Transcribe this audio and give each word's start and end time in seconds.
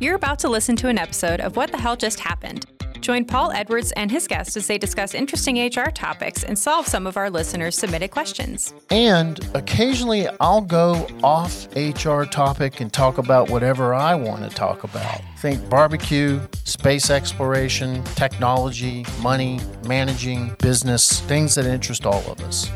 You're 0.00 0.14
about 0.14 0.38
to 0.40 0.48
listen 0.48 0.76
to 0.76 0.86
an 0.86 0.96
episode 0.96 1.40
of 1.40 1.56
What 1.56 1.72
the 1.72 1.76
Hell 1.76 1.96
Just 1.96 2.20
Happened. 2.20 2.66
Join 3.00 3.24
Paul 3.24 3.50
Edwards 3.50 3.90
and 3.96 4.12
his 4.12 4.28
guests 4.28 4.56
as 4.56 4.68
they 4.68 4.78
discuss 4.78 5.12
interesting 5.12 5.58
HR 5.58 5.90
topics 5.90 6.44
and 6.44 6.56
solve 6.56 6.86
some 6.86 7.04
of 7.04 7.16
our 7.16 7.28
listeners' 7.28 7.76
submitted 7.76 8.12
questions. 8.12 8.72
And 8.90 9.40
occasionally 9.54 10.28
I'll 10.40 10.60
go 10.60 11.08
off 11.24 11.66
HR 11.74 12.22
topic 12.22 12.80
and 12.80 12.92
talk 12.92 13.18
about 13.18 13.50
whatever 13.50 13.92
I 13.92 14.14
want 14.14 14.48
to 14.48 14.54
talk 14.54 14.84
about. 14.84 15.20
Think 15.38 15.68
barbecue, 15.68 16.40
space 16.62 17.10
exploration, 17.10 18.04
technology, 18.14 19.04
money, 19.20 19.58
managing, 19.84 20.54
business, 20.60 21.22
things 21.22 21.56
that 21.56 21.66
interest 21.66 22.06
all 22.06 22.22
of 22.30 22.40
us. 22.42 22.70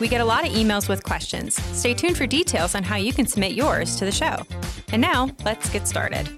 We 0.00 0.06
get 0.06 0.20
a 0.20 0.24
lot 0.24 0.46
of 0.46 0.52
emails 0.52 0.88
with 0.88 1.02
questions. 1.02 1.60
Stay 1.76 1.92
tuned 1.92 2.16
for 2.16 2.26
details 2.26 2.74
on 2.74 2.84
how 2.84 2.96
you 2.96 3.12
can 3.12 3.26
submit 3.26 3.52
yours 3.52 3.96
to 3.96 4.04
the 4.04 4.12
show. 4.12 4.46
And 4.92 5.02
now, 5.02 5.30
let's 5.44 5.68
get 5.70 5.88
started. 5.88 6.28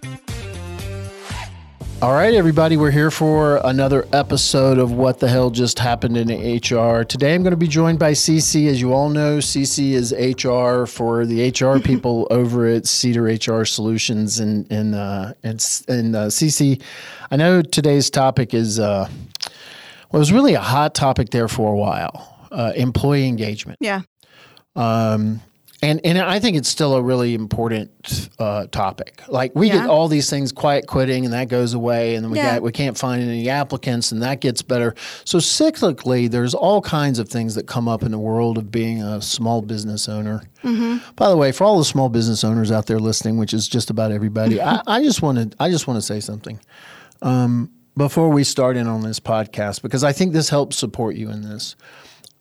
All 2.01 2.15
right, 2.15 2.33
everybody, 2.33 2.79
we're 2.79 2.91
here 2.91 3.11
for 3.11 3.61
another 3.63 4.09
episode 4.15 4.79
of 4.79 4.93
What 4.93 5.21
the 5.21 5.29
Hell 5.29 5.51
Just 5.51 5.79
Happened 5.79 6.17
in 6.17 6.29
HR. 6.31 7.05
Today 7.05 7.35
I'm 7.35 7.43
going 7.43 7.51
to 7.51 7.59
be 7.59 7.69
joined 7.69 7.99
by 7.99 8.13
CeCe. 8.13 8.69
As 8.69 8.81
you 8.81 8.95
all 8.95 9.11
know, 9.11 9.37
CeCe 9.37 9.93
is 9.93 10.13
HR 10.13 10.87
for 10.87 11.27
the 11.27 11.51
HR 11.51 11.79
people 11.85 12.27
over 12.31 12.67
at 12.67 12.87
Cedar 12.87 13.25
HR 13.25 13.67
Solutions. 13.67 14.41
And, 14.41 14.73
and, 14.73 14.95
uh, 14.95 15.35
and, 15.43 15.85
and 15.89 16.17
uh, 16.17 16.27
CeCe, 16.29 16.81
I 17.31 17.37
know 17.37 17.61
today's 17.61 18.09
topic 18.09 18.55
is, 18.55 18.81
uh, 18.81 19.07
well, 20.11 20.19
it 20.19 20.19
was 20.19 20.33
really 20.33 20.55
a 20.55 20.61
hot 20.61 20.95
topic 20.95 21.29
there 21.29 21.49
for 21.49 21.75
a 21.75 21.77
while 21.77 22.30
uh, 22.51 22.73
employee 22.77 23.27
engagement. 23.29 23.79
Yeah. 23.81 24.03
Um, 24.77 25.41
and 25.83 25.99
and 26.05 26.19
I 26.19 26.41
think 26.41 26.59
it's 26.59 26.69
still 26.69 26.95
a 26.95 27.03
really 27.03 27.33
important 27.35 28.29
uh, 28.39 28.67
topic. 28.67 29.23
Like 29.29 29.53
we 29.55 29.69
Yeah. 29.69 29.79
get 29.79 29.87
all 29.89 30.09
these 30.09 30.29
things, 30.29 30.53
quiet 30.53 30.87
quitting, 30.87 31.25
and 31.25 31.33
that 31.33 31.49
goes 31.49 31.73
away, 31.73 32.17
and 32.17 32.25
then 32.25 32.31
we 32.31 32.37
Yeah. 32.37 32.57
got 32.57 32.63
we 32.63 32.71
can't 32.71 32.99
find 32.99 33.23
any 33.23 33.49
applicants, 33.49 34.13
and 34.13 34.23
that 34.23 34.41
gets 34.43 34.61
better. 34.61 34.95
So 35.25 35.39
cyclically, 35.39 36.31
there's 36.31 36.53
all 36.53 36.83
kinds 36.83 37.19
of 37.19 37.31
things 37.31 37.55
that 37.55 37.67
come 37.67 37.89
up 37.89 38.03
in 38.03 38.11
the 38.11 38.19
world 38.19 38.59
of 38.59 38.71
being 38.71 39.03
a 39.03 39.23
small 39.23 39.63
business 39.63 40.07
owner. 40.07 40.43
Mm-hmm. 40.63 40.99
By 41.17 41.31
the 41.31 41.37
way, 41.39 41.51
for 41.51 41.65
all 41.65 41.79
the 41.79 41.85
small 41.87 42.11
business 42.11 42.45
owners 42.45 42.71
out 42.71 42.85
there 42.87 42.99
listening, 43.01 43.39
which 43.39 43.55
is 43.55 43.67
just 43.67 43.89
about 43.89 44.13
everybody, 44.13 44.61
I, 44.61 44.83
I 44.87 45.03
just 45.03 45.23
want 45.23 45.39
to 45.53 45.57
I 45.59 45.71
just 45.71 45.87
want 45.87 45.97
to 45.97 46.03
say 46.03 46.21
something 46.21 46.61
um, 47.23 47.71
before 47.97 48.29
we 48.29 48.45
start 48.45 48.77
in 48.77 48.87
on 48.87 49.01
this 49.01 49.19
podcast 49.19 49.81
because 49.81 50.05
I 50.05 50.13
think 50.13 50.35
this 50.35 50.51
helps 50.51 50.77
support 50.77 51.17
you 51.17 51.31
in 51.31 51.41
this. 51.41 51.75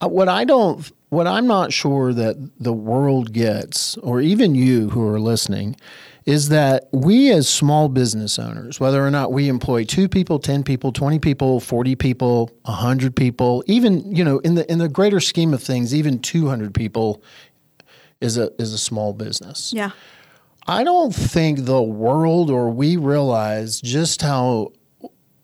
Uh, 0.00 0.08
what 0.08 0.28
I 0.28 0.44
don't, 0.44 0.90
what 1.10 1.26
I'm 1.26 1.46
not 1.46 1.72
sure 1.72 2.12
that 2.12 2.36
the 2.58 2.72
world 2.72 3.32
gets, 3.32 3.96
or 3.98 4.20
even 4.20 4.54
you 4.54 4.90
who 4.90 5.06
are 5.06 5.20
listening, 5.20 5.76
is 6.26 6.48
that 6.50 6.88
we 6.92 7.30
as 7.32 7.48
small 7.48 7.88
business 7.88 8.38
owners, 8.38 8.78
whether 8.78 9.04
or 9.04 9.10
not 9.10 9.32
we 9.32 9.48
employ 9.48 9.84
two 9.84 10.08
people, 10.08 10.38
ten 10.38 10.62
people, 10.62 10.92
twenty 10.92 11.18
people, 11.18 11.60
forty 11.60 11.96
people, 11.96 12.50
hundred 12.64 13.16
people, 13.16 13.64
even 13.66 14.14
you 14.14 14.24
know, 14.24 14.38
in 14.40 14.54
the 14.54 14.70
in 14.70 14.78
the 14.78 14.88
greater 14.88 15.20
scheme 15.20 15.52
of 15.52 15.62
things, 15.62 15.94
even 15.94 16.18
two 16.18 16.48
hundred 16.48 16.74
people 16.74 17.22
is 18.20 18.36
a 18.36 18.50
is 18.60 18.72
a 18.72 18.78
small 18.78 19.12
business. 19.12 19.72
Yeah. 19.74 19.90
I 20.66 20.84
don't 20.84 21.12
think 21.12 21.64
the 21.64 21.82
world 21.82 22.50
or 22.50 22.70
we 22.70 22.96
realize 22.96 23.80
just 23.80 24.22
how 24.22 24.72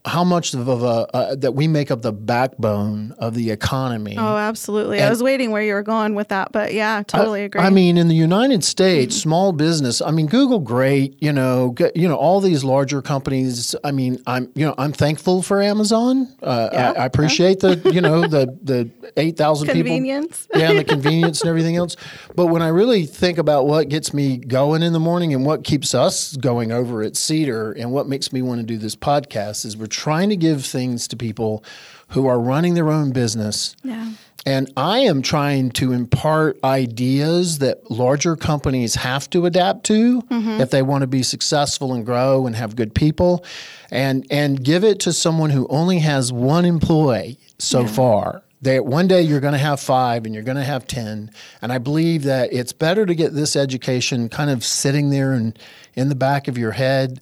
how 0.07 0.23
much 0.25 0.55
of 0.55 0.69
a 0.69 0.73
uh, 0.73 1.35
that 1.35 1.53
we 1.55 1.67
make 1.69 1.91
up 1.91 2.03
the 2.03 2.13
backbone 2.13 3.13
of 3.19 3.35
the 3.35 3.51
economy. 3.51 4.17
Oh, 4.17 4.37
absolutely. 4.37 5.03
I 5.03 5.11
was 5.11 5.23
waiting 5.23 5.51
where 5.51 5.63
you 5.63 5.75
were 5.75 5.83
going 5.83 6.15
with 6.15 6.29
that, 6.29 6.53
but 6.53 6.73
yeah, 6.73 7.03
totally 7.07 7.43
agree. 7.45 7.61
I 7.61 7.71
mean, 7.71 7.97
in 7.97 8.09
the 8.09 8.15
United 8.15 8.65
States, 8.65 9.17
small 9.17 9.53
business. 9.53 10.01
I 10.01 10.11
mean, 10.13 10.27
Google, 10.27 10.61
great. 10.61 11.17
You 11.21 11.33
know, 11.33 11.71
get, 11.71 11.97
you 11.97 12.09
know, 12.09 12.15
all 12.15 12.41
these 12.41 12.63
larger 12.63 13.03
companies. 13.03 13.75
I 13.83 13.91
mean, 13.91 14.23
I'm 14.27 14.51
you 14.55 14.65
know, 14.67 14.75
I'm 14.79 14.93
thankful 14.93 15.43
for 15.43 15.61
Amazon. 15.61 16.33
Uh, 16.43 16.71
Yeah, 16.73 16.93
I, 16.93 17.03
I 17.03 17.07
appreciate 17.07 17.61
the 17.61 17.91
you 17.93 18.01
know 18.01 18.27
the 18.27 18.57
the 18.63 18.91
eight 19.17 19.37
thousand 19.37 19.67
people. 19.69 19.83
convenience. 19.83 20.47
yeah, 20.55 20.71
and 20.71 20.79
the 20.79 20.85
convenience 20.85 21.41
and 21.41 21.49
everything 21.51 21.77
else. 21.77 21.97
But 22.35 22.47
when 22.47 22.63
I 22.63 22.69
really 22.69 23.07
think 23.07 23.39
about 23.39 23.67
what 23.67 23.89
gets 23.89 24.15
me 24.15 24.37
going 24.39 24.83
in 24.83 24.93
the 24.93 25.01
morning 25.01 25.35
and 25.35 25.45
what 25.45 25.65
keeps 25.65 25.95
us 25.95 26.37
going 26.37 26.71
over 26.71 27.03
at 27.03 27.17
Cedar 27.17 27.73
and 27.73 27.93
what 27.93 28.07
makes 28.09 28.33
me 28.33 28.43
want 28.43 28.61
to 28.61 28.67
do 28.67 28.79
this 28.79 28.95
podcast 28.95 29.65
is 29.65 29.77
we're 29.77 29.87
trying 29.97 30.29
to 30.29 30.37
give 30.37 30.65
things 30.65 31.09
to 31.09 31.17
people 31.17 31.65
who 32.09 32.27
are 32.27 32.39
running 32.39 32.75
their 32.75 32.91
own 32.91 33.13
business. 33.13 33.75
Yeah. 33.83 34.13
And 34.45 34.73
I 34.77 35.01
am 35.01 35.23
trying 35.23 35.71
to 35.73 35.91
impart 35.91 36.63
ideas 36.63 37.59
that 37.59 37.91
larger 37.91 38.37
companies 38.37 38.95
have 38.95 39.29
to 39.31 39.45
adapt 39.47 39.85
to 39.87 40.23
mm-hmm. 40.23 40.61
if 40.61 40.71
they 40.71 40.83
want 40.83 41.03
to 41.03 41.09
be 41.09 41.25
successful 41.25 41.93
and 41.93 42.07
grow 42.07 42.47
and 42.47 42.55
have 42.55 42.77
good 42.77 42.95
people 42.95 43.45
and 43.91 44.25
and 44.31 44.63
give 44.63 44.85
it 44.85 45.01
to 45.01 45.13
someone 45.13 45.51
who 45.51 45.67
only 45.69 45.99
has 45.99 46.33
one 46.33 46.65
employee 46.65 47.39
so 47.59 47.87
far. 47.87 48.43
They, 48.63 48.81
one 48.81 49.07
day 49.07 49.21
you're 49.21 49.41
going 49.41 49.53
to 49.53 49.59
have 49.59 49.81
five 49.81 50.25
and 50.25 50.35
you're 50.35 50.43
going 50.45 50.57
to 50.57 50.65
have 50.65 50.87
10. 50.87 51.31
And 51.61 51.73
I 51.73 51.79
believe 51.79 52.23
that 52.23 52.53
it's 52.53 52.73
better 52.73 53.05
to 53.05 53.15
get 53.15 53.35
this 53.35 53.55
education 53.55 54.29
kind 54.29 54.51
of 54.51 54.65
sitting 54.65 55.11
there 55.11 55.33
and 55.33 55.59
in 55.95 56.09
the 56.09 56.15
back 56.15 56.49
of 56.49 56.57
your 56.57 56.73
head 56.73 57.21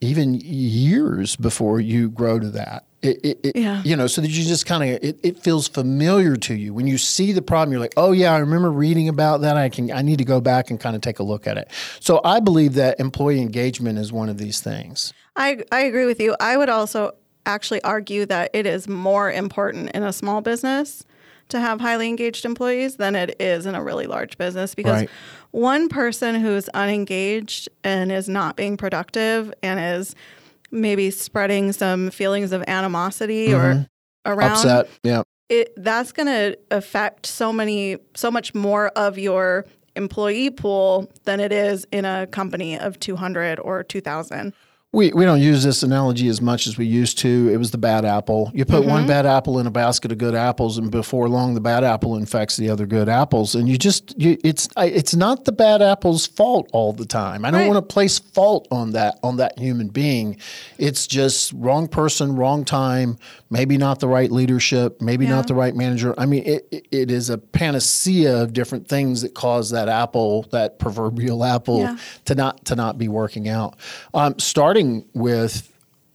even 0.00 0.34
years 0.34 1.36
before 1.36 1.80
you 1.80 2.08
grow 2.10 2.38
to 2.38 2.50
that. 2.50 2.84
It, 3.02 3.18
it, 3.24 3.40
it- 3.44 3.56
Yeah. 3.56 3.82
You 3.84 3.96
know, 3.96 4.06
so 4.06 4.20
that 4.20 4.28
you 4.28 4.44
just 4.44 4.66
kind 4.66 4.82
of 4.82 5.02
it, 5.02 5.18
it 5.22 5.38
feels 5.42 5.68
familiar 5.68 6.36
to 6.36 6.54
you 6.54 6.74
when 6.74 6.86
you 6.86 6.98
see 6.98 7.32
the 7.32 7.42
problem. 7.42 7.72
You're 7.72 7.80
like, 7.80 7.94
oh 7.96 8.12
yeah, 8.12 8.32
I 8.32 8.38
remember 8.38 8.70
reading 8.70 9.08
about 9.08 9.40
that. 9.42 9.56
I 9.56 9.68
can 9.68 9.90
I 9.90 10.02
need 10.02 10.18
to 10.18 10.24
go 10.24 10.40
back 10.40 10.70
and 10.70 10.78
kind 10.80 10.94
of 10.96 11.02
take 11.02 11.18
a 11.18 11.22
look 11.22 11.46
at 11.46 11.56
it. 11.58 11.70
So 12.00 12.20
I 12.24 12.40
believe 12.40 12.74
that 12.74 13.00
employee 13.00 13.40
engagement 13.40 13.98
is 13.98 14.12
one 14.12 14.28
of 14.28 14.38
these 14.38 14.60
things. 14.60 15.12
I, 15.36 15.62
I 15.72 15.80
agree 15.82 16.06
with 16.06 16.20
you. 16.20 16.36
I 16.40 16.56
would 16.56 16.68
also 16.68 17.12
actually 17.46 17.82
argue 17.82 18.26
that 18.26 18.50
it 18.52 18.66
is 18.66 18.86
more 18.86 19.30
important 19.32 19.90
in 19.92 20.02
a 20.02 20.12
small 20.12 20.40
business 20.42 21.02
to 21.50 21.60
have 21.60 21.80
highly 21.80 22.08
engaged 22.08 22.44
employees 22.44 22.96
than 22.96 23.14
it 23.14 23.36
is 23.40 23.66
in 23.66 23.74
a 23.74 23.82
really 23.82 24.06
large 24.06 24.38
business 24.38 24.74
because 24.74 25.00
Right. 25.02 25.10
one 25.50 25.88
person 25.88 26.36
who's 26.36 26.68
unengaged 26.70 27.68
and 27.84 28.10
is 28.10 28.28
not 28.28 28.56
being 28.56 28.76
productive 28.76 29.52
and 29.62 29.78
is 29.80 30.14
maybe 30.70 31.10
spreading 31.10 31.72
some 31.72 32.10
feelings 32.10 32.52
of 32.52 32.62
animosity 32.66 33.52
or 33.52 33.74
mm-hmm. 33.74 34.32
around 34.32 34.52
Upset. 34.52 34.88
Yeah. 35.02 35.22
it 35.48 35.72
that's 35.76 36.12
going 36.12 36.26
to 36.28 36.58
affect 36.70 37.26
so 37.26 37.52
many 37.52 37.98
so 38.14 38.30
much 38.30 38.54
more 38.54 38.88
of 38.88 39.18
your 39.18 39.66
employee 39.96 40.50
pool 40.50 41.10
than 41.24 41.40
it 41.40 41.52
is 41.52 41.86
in 41.90 42.04
a 42.04 42.26
company 42.28 42.78
of 42.78 42.98
200 43.00 43.58
or 43.58 43.82
2000 43.82 44.52
We, 44.92 45.12
we 45.12 45.24
don't 45.24 45.40
use 45.40 45.62
this 45.62 45.84
analogy 45.84 46.26
as 46.26 46.40
much 46.42 46.66
as 46.66 46.76
we 46.76 46.84
used 46.84 47.18
to. 47.18 47.48
It 47.52 47.58
was 47.58 47.70
the 47.70 47.78
bad 47.78 48.04
apple. 48.04 48.50
You 48.52 48.64
put 48.64 48.80
Mm-hmm. 48.80 48.90
one 48.90 49.06
bad 49.06 49.24
apple 49.24 49.60
in 49.60 49.66
a 49.68 49.70
basket 49.70 50.10
of 50.10 50.18
good 50.18 50.34
apples, 50.34 50.78
and 50.78 50.90
before 50.90 51.28
long, 51.28 51.54
the 51.54 51.60
bad 51.60 51.84
apple 51.84 52.16
infects 52.16 52.56
the 52.56 52.70
other 52.70 52.86
good 52.86 53.08
apples. 53.08 53.54
And 53.54 53.68
you 53.68 53.78
just, 53.78 54.18
you, 54.20 54.36
it's 54.42 54.68
it's 54.78 55.14
not 55.14 55.44
the 55.44 55.52
bad 55.52 55.80
apple's 55.80 56.26
fault 56.26 56.68
all 56.72 56.92
the 56.92 57.04
time. 57.04 57.44
I 57.44 57.52
don't 57.52 57.60
Right. 57.60 57.68
want 57.68 57.88
to 57.88 57.92
place 57.92 58.18
fault 58.18 58.66
on 58.72 58.90
that 58.92 59.18
on 59.22 59.36
that 59.36 59.58
human 59.60 59.88
being. 59.88 60.38
It's 60.76 61.06
just 61.06 61.52
wrong 61.52 61.86
person, 61.86 62.34
wrong 62.34 62.64
time. 62.64 63.16
Maybe 63.48 63.76
not 63.76 64.00
the 64.00 64.08
right 64.08 64.30
leadership. 64.30 65.00
Maybe 65.00 65.24
Yeah. 65.24 65.32
not 65.36 65.46
the 65.46 65.54
right 65.54 65.74
manager. 65.76 66.14
I 66.18 66.24
mean, 66.26 66.44
it, 66.44 66.86
it, 66.90 67.10
is 67.10 67.30
a 67.30 67.38
panacea 67.38 68.42
of 68.42 68.52
different 68.52 68.88
things 68.88 69.22
that 69.22 69.34
cause 69.34 69.70
that 69.70 69.88
apple, 69.88 70.46
that 70.52 70.78
proverbial 70.78 71.44
apple, 71.44 71.80
Yeah. 71.80 71.96
to 72.26 72.34
not 72.34 72.64
to 72.66 72.74
not 72.76 72.96
be 72.98 73.08
working 73.08 73.48
out. 73.48 73.76
Um, 74.14 74.34
starting 74.38 74.79
with 75.14 75.66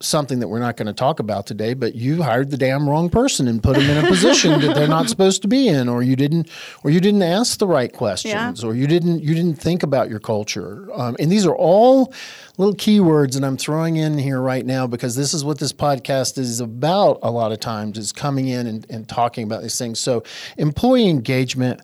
something 0.01 0.39
that 0.39 0.49
we're 0.49 0.59
not 0.59 0.75
going 0.75 0.87
to 0.87 0.93
talk 0.93 1.19
about 1.19 1.47
today, 1.47 1.73
but 1.73 1.95
you 1.95 2.21
hired 2.21 2.51
the 2.51 2.57
damn 2.57 2.87
wrong 2.87 3.09
person 3.09 3.47
and 3.47 3.63
put 3.63 3.77
them 3.77 3.89
in 3.89 4.03
a 4.03 4.07
position 4.07 4.59
that 4.59 4.75
they're 4.75 4.89
not 4.89 5.07
supposed 5.09 5.41
to 5.41 5.47
be 5.47 5.69
in, 5.69 5.87
or 5.87 6.03
you 6.03 6.15
didn't, 6.17 6.49
or 6.83 6.91
you 6.91 6.99
didn't 6.99 7.23
ask 7.23 7.59
the 7.59 7.67
right 7.67 7.93
questions, 7.93 8.61
or 8.63 8.75
you 8.75 8.87
didn't 8.87 9.23
you 9.23 9.33
didn't 9.33 9.55
think 9.55 9.83
about 9.83 10.09
your 10.09 10.19
culture. 10.19 10.87
Um, 10.93 11.15
and 11.17 11.31
these 11.31 11.45
are 11.45 11.55
all 11.55 12.13
little 12.57 12.75
keywords 12.75 13.33
that 13.33 13.43
I'm 13.43 13.57
throwing 13.57 13.95
in 13.95 14.17
here 14.17 14.41
right 14.41 14.65
now 14.65 14.85
because 14.85 15.15
this 15.15 15.33
is 15.33 15.43
what 15.43 15.59
this 15.59 15.71
podcast 15.73 16.37
is 16.37 16.59
about. 16.59 17.19
A 17.23 17.31
lot 17.31 17.51
of 17.51 17.59
times 17.59 17.97
is 17.97 18.11
coming 18.11 18.49
in 18.49 18.67
and, 18.67 18.85
and 18.89 19.07
talking 19.07 19.45
about 19.45 19.61
these 19.61 19.77
things. 19.77 19.99
So 19.99 20.23
employee 20.57 21.07
engagement. 21.09 21.81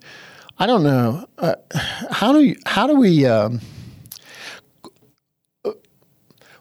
I 0.60 0.68
don't 0.68 0.84
know. 0.84 1.26
Uh, 1.40 1.56
how 2.12 2.34
do 2.34 2.44
you, 2.44 2.56
how 2.66 2.86
do 2.88 2.96
we? 2.96 3.26
Um, 3.26 3.62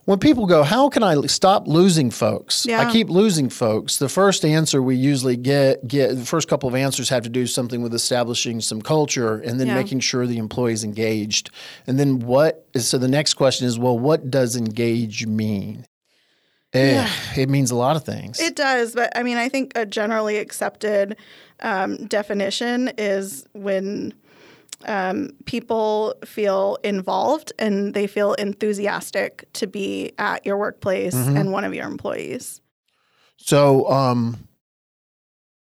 when 0.05 0.17
people 0.19 0.45
go, 0.47 0.63
how 0.63 0.89
can 0.89 1.03
I 1.03 1.15
stop 1.27 1.67
losing 1.67 2.09
folks? 2.11 2.67
I 2.67 2.91
keep 2.91 3.09
losing 3.09 3.49
folks. 3.49 3.97
The 3.97 4.09
first 4.09 4.43
answer 4.43 4.81
we 4.81 4.95
usually 4.95 5.37
get 5.37 5.87
get 5.87 6.15
the 6.17 6.25
first 6.25 6.47
couple 6.47 6.67
of 6.67 6.75
answers 6.75 7.09
have 7.09 7.23
to 7.23 7.29
do 7.29 7.45
something 7.47 7.81
with 7.81 7.93
establishing 7.93 8.61
some 8.61 8.81
culture 8.81 9.37
and 9.37 9.59
then 9.59 9.67
Yeah. 9.67 9.75
making 9.75 9.99
sure 9.99 10.25
the 10.25 10.37
employee's 10.37 10.83
engaged. 10.83 11.49
And 11.87 11.99
then 11.99 12.19
what 12.19 12.65
so 12.77 12.97
the 12.97 13.07
next 13.07 13.35
question 13.35 13.67
is, 13.67 13.77
well, 13.77 13.97
what 13.97 14.31
does 14.31 14.55
engage 14.55 15.27
mean? 15.27 15.85
Eh, 16.73 16.93
Yeah. 16.93 17.09
It 17.35 17.49
means 17.49 17.69
a 17.69 17.75
lot 17.75 17.95
of 17.95 18.03
things. 18.03 18.39
It 18.39 18.55
does, 18.55 18.93
but 18.95 19.15
I 19.15 19.23
mean, 19.23 19.37
I 19.37 19.49
think 19.49 19.73
a 19.75 19.85
generally 19.85 20.37
accepted 20.37 21.17
um, 21.61 22.07
definition 22.07 22.91
is 22.97 23.45
when 23.53 24.13
um, 24.85 25.29
people 25.45 26.15
feel 26.25 26.77
involved 26.83 27.53
and 27.59 27.93
they 27.93 28.07
feel 28.07 28.33
enthusiastic 28.33 29.45
to 29.53 29.67
be 29.67 30.11
at 30.17 30.45
your 30.45 30.57
workplace 30.57 31.15
Mhm. 31.15 31.39
and 31.39 31.51
one 31.51 31.63
of 31.63 31.73
your 31.73 31.85
employees. 31.87 32.61
So, 33.37 33.89
um, 33.89 34.47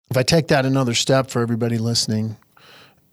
if 0.09 0.17
I 0.17 0.23
take 0.23 0.47
that 0.47 0.65
another 0.65 0.93
step 0.93 1.29
for 1.29 1.41
everybody 1.41 1.77
listening, 1.77 2.37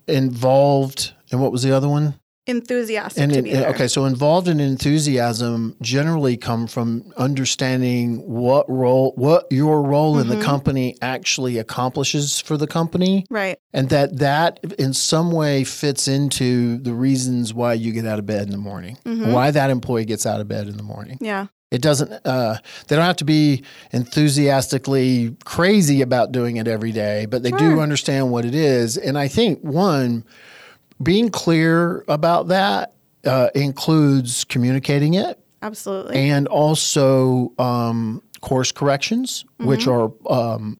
involved, 0.07 1.13
and 1.31 1.41
what 1.41 1.51
was 1.51 1.63
the 1.63 1.71
other 1.75 1.89
one? 1.89 2.15
Enthusiastic 2.45 3.23
And 3.23 3.31
it- 3.47 3.65
okay, 3.67 3.87
so 3.87 4.03
involved 4.03 4.49
in 4.49 4.59
enthusiasm 4.59 5.77
generally 5.81 6.35
come 6.35 6.67
from 6.67 7.05
understanding 7.15 8.17
what 8.25 8.69
role, 8.69 9.13
what 9.15 9.47
your 9.49 9.81
role 9.81 10.19
in 10.19 10.27
Mhm. 10.27 10.31
the 10.31 10.41
company 10.41 10.97
actually 11.01 11.57
accomplishes 11.57 12.41
for 12.41 12.57
the 12.57 12.67
company, 12.67 13.25
Right. 13.29 13.57
and 13.73 13.87
that 13.89 14.17
that 14.19 14.59
in 14.77 14.93
some 14.93 15.31
way 15.31 15.63
fits 15.63 16.07
into 16.09 16.79
the 16.79 16.93
reasons 16.93 17.53
why 17.53 17.73
you 17.75 17.93
get 17.93 18.05
out 18.05 18.19
of 18.19 18.25
bed 18.25 18.43
in 18.43 18.51
the 18.51 18.57
morning, 18.57 18.97
Mhm. 19.05 19.31
why 19.31 19.49
that 19.51 19.69
employee 19.69 20.03
gets 20.05 20.25
out 20.25 20.41
of 20.41 20.47
bed 20.49 20.67
in 20.67 20.75
the 20.75 20.83
morning. 20.83 21.17
Yeah. 21.21 21.45
It 21.71 21.81
doesn't. 21.81 22.11
Uh, 22.25 22.57
they 22.87 22.95
don't 22.95 23.05
have 23.05 23.15
to 23.15 23.25
be 23.25 23.63
enthusiastically 23.93 25.35
crazy 25.45 26.01
about 26.01 26.31
doing 26.31 26.57
it 26.57 26.67
every 26.67 26.91
day, 26.91 27.25
but 27.25 27.41
they 27.41 27.51
do 27.51 27.79
understand 27.79 28.31
what 28.31 28.45
it 28.45 28.53
is. 28.53 28.95
And 28.97 29.17
I 29.17 29.27
think 29.27 29.59
one, 29.63 30.23
being 31.03 31.29
clear 31.29 32.03
about 32.07 32.47
that 32.47 32.93
uh, 33.25 33.49
includes 33.55 34.43
communicating 34.43 35.13
it, 35.13 35.39
Absolutely. 35.61 36.17
and 36.17 36.47
also 36.47 37.53
um, 37.59 38.21
course 38.41 38.71
corrections, 38.71 39.45
which 39.59 39.87
are 39.87 40.09
Mm-hmm. 40.09 40.33
um, 40.33 40.77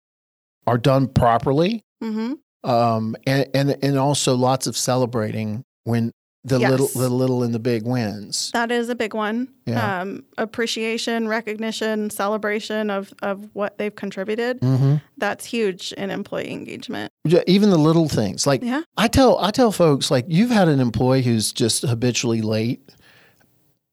are 0.65 0.77
done 0.77 1.07
properly, 1.07 1.83
hmm 2.01 2.33
um, 2.63 3.15
and, 3.27 3.49
and 3.53 3.77
and 3.83 3.97
also 3.97 4.35
lots 4.35 4.67
of 4.67 4.77
celebrating 4.77 5.63
when 5.83 6.11
the 6.45 6.59
Yes. 6.59 6.71
little 6.71 6.87
the 6.87 7.09
little 7.09 7.41
and 7.43 7.53
the 7.53 7.59
big 7.59 7.83
wins. 7.83 8.51
That 8.53 8.69
is 8.69 8.89
a 8.89 8.95
big 8.95 9.13
one. 9.13 9.47
Yeah. 9.65 10.01
Um, 10.01 10.25
appreciation, 10.37 11.27
recognition, 11.29 12.09
celebration 12.09 12.89
of, 12.89 13.13
of 13.21 13.47
what 13.53 13.77
they've 13.77 13.95
contributed. 13.95 14.59
hmm 14.61 14.95
That's 15.17 15.45
huge 15.45 15.93
in 15.93 16.09
employee 16.11 16.51
engagement. 16.51 17.11
Yeah, 17.23 17.43
even 17.47 17.69
the 17.69 17.77
little 17.77 18.09
things 18.09 18.45
like 18.45 18.61
Yeah. 18.61 18.81
I 18.97 19.07
tell 19.07 19.37
I 19.39 19.51
tell 19.51 19.71
folks 19.71 20.11
like 20.11 20.25
you've 20.27 20.49
had 20.51 20.67
an 20.67 20.79
employee 20.81 21.21
who's 21.21 21.53
just 21.53 21.83
habitually 21.83 22.41
late 22.41 22.81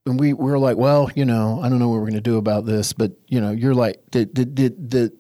and 0.07 0.19
we 0.19 0.33
we're 0.33 0.59
like 0.59 0.77
well 0.77 1.11
you 1.15 1.25
know 1.25 1.61
I 1.63 1.69
don't 1.69 1.79
know 1.79 1.89
what 1.89 1.97
we're 1.97 2.11
going 2.11 2.15
to 2.15 2.21
do 2.21 2.37
about 2.39 2.65
this 2.67 2.93
but 2.93 3.13
you 3.29 3.41
know 3.41 3.51
you're 3.53 3.75
like 3.75 3.99
the 4.13 4.25
the 4.25 4.45
the 4.45 4.69
the, 4.71 5.13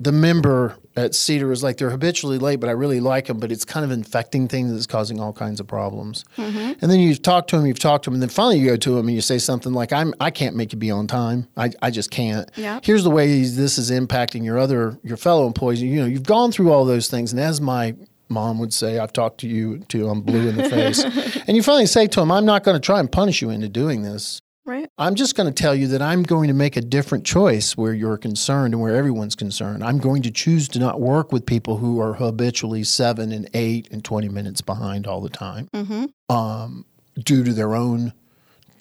the 0.00 0.12
member 0.12 0.76
at 0.96 1.14
Cedar 1.14 1.52
is 1.52 1.62
like 1.62 1.76
they're 1.76 1.90
habitually 1.90 2.38
late 2.38 2.60
but 2.60 2.68
I 2.68 2.72
really 2.72 3.00
like 3.00 3.26
them 3.26 3.38
but 3.38 3.50
it's 3.52 3.64
kind 3.64 3.84
of 3.84 3.90
infecting 3.90 4.48
things 4.48 4.72
that's 4.72 4.86
causing 4.86 5.20
all 5.20 5.32
kinds 5.32 5.60
of 5.60 5.66
problems 5.66 6.24
Mm-hmm. 6.36 6.72
and 6.80 6.90
then 6.90 7.00
you 7.00 7.14
talk 7.14 7.46
to 7.48 7.56
him 7.56 7.66
you've 7.66 7.78
talked 7.78 8.04
to 8.04 8.10
him 8.10 8.14
and 8.14 8.22
then 8.22 8.28
finally 8.30 8.58
you 8.58 8.66
go 8.66 8.76
to 8.76 8.98
him 8.98 9.06
and 9.06 9.14
you 9.14 9.20
say 9.20 9.38
something 9.38 9.72
like 9.72 9.92
I'm 9.92 10.12
I 10.20 10.30
can't 10.30 10.56
make 10.56 10.72
you 10.72 10.78
be 10.78 10.90
on 10.90 11.06
time 11.06 11.46
I, 11.56 11.70
I 11.82 11.90
just 11.90 12.10
can't 12.10 12.50
Yeah. 12.56 12.80
here's 12.82 13.04
the 13.04 13.10
way 13.10 13.42
this 13.42 13.78
is 13.78 13.90
impacting 13.90 14.44
your 14.44 14.58
other 14.58 14.98
your 15.02 15.16
fellow 15.16 15.46
employees 15.46 15.82
you 15.82 16.00
know 16.00 16.06
you've 16.06 16.22
gone 16.24 16.52
through 16.52 16.72
all 16.72 16.84
those 16.84 17.08
things 17.08 17.32
and 17.32 17.40
as 17.40 17.60
my 17.60 17.94
mom 18.28 18.58
would 18.58 18.72
say 18.74 18.98
i've 18.98 19.12
talked 19.12 19.38
to 19.40 19.48
you 19.48 19.78
too. 19.88 20.08
i'm 20.08 20.20
blue 20.20 20.48
in 20.48 20.56
the 20.56 20.68
face 20.68 21.02
and 21.46 21.56
you 21.56 21.62
finally 21.62 21.86
say 21.86 22.06
to 22.06 22.20
him 22.20 22.30
i'm 22.30 22.44
not 22.44 22.62
going 22.64 22.74
to 22.74 22.80
try 22.84 23.00
and 23.00 23.10
punish 23.10 23.40
you 23.40 23.50
into 23.50 23.68
doing 23.68 24.02
this 24.02 24.40
Right. 24.68 24.90
i'm 24.98 25.14
just 25.14 25.34
going 25.34 25.52
to 25.52 25.62
tell 25.62 25.74
you 25.74 25.86
that 25.88 26.02
i'm 26.02 26.22
going 26.22 26.48
to 26.48 26.54
make 26.54 26.76
a 26.76 26.82
different 26.82 27.24
choice 27.24 27.74
where 27.74 27.94
you're 27.94 28.18
concerned 28.18 28.74
and 28.74 28.82
where 28.82 28.94
everyone's 28.94 29.34
concerned 29.34 29.82
i'm 29.82 29.96
going 29.98 30.20
to 30.22 30.30
choose 30.30 30.68
to 30.68 30.78
not 30.78 31.00
work 31.00 31.32
with 31.32 31.46
people 31.46 31.78
who 31.78 31.98
are 32.00 32.12
habitually 32.12 32.84
seven 32.84 33.32
and 33.32 33.48
eight 33.54 33.88
and 33.90 34.04
20 34.04 34.28
minutes 34.28 34.60
behind 34.60 35.06
all 35.06 35.22
the 35.22 35.30
time 35.30 35.68
Mm-hmm. 35.74 36.34
um, 36.36 36.84
due 37.24 37.42
to 37.44 37.52
their 37.54 37.74
own 37.74 38.12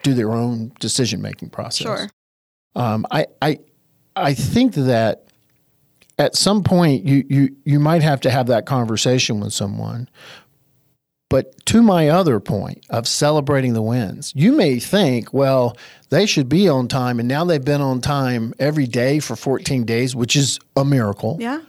due 0.04 0.12
to 0.12 0.14
their 0.14 0.34
own 0.34 0.74
decision 0.82 1.22
making 1.22 1.50
process 1.52 1.88
Sure. 1.88 2.10
um, 2.76 3.06
I, 3.10 3.26
I, 3.42 3.60
I 4.16 4.34
think 4.34 4.74
that 4.76 5.24
at 6.20 6.36
some 6.36 6.64
point 6.64 7.06
you, 7.06 7.24
you, 7.30 7.56
you 7.64 7.80
might 7.80 8.02
have 8.02 8.20
to 8.22 8.30
have 8.32 8.48
that 8.48 8.66
conversation 8.66 9.40
with 9.40 9.54
someone. 9.54 10.10
But 11.30 11.66
to 11.66 11.82
my 11.82 12.08
other 12.08 12.40
point 12.40 12.86
of 12.90 13.06
celebrating 13.08 13.74
the 13.74 13.82
wins, 13.82 14.32
you 14.36 14.54
may 14.54 14.80
think, 14.80 15.34
well, 15.34 15.76
they 16.10 16.26
should 16.26 16.48
be 16.48 16.70
on 16.70 16.88
time, 16.88 17.20
and 17.20 17.28
now 17.28 17.44
they've 17.44 17.64
been 17.64 17.82
on 17.82 18.00
time 18.00 18.54
every 18.60 18.88
day 18.88 19.20
for 19.20 19.36
14 19.36 19.84
days, 19.84 20.16
which 20.16 20.38
is 20.38 20.58
a 20.78 20.86
miracle. 20.86 21.36
Yeah. 21.40 21.60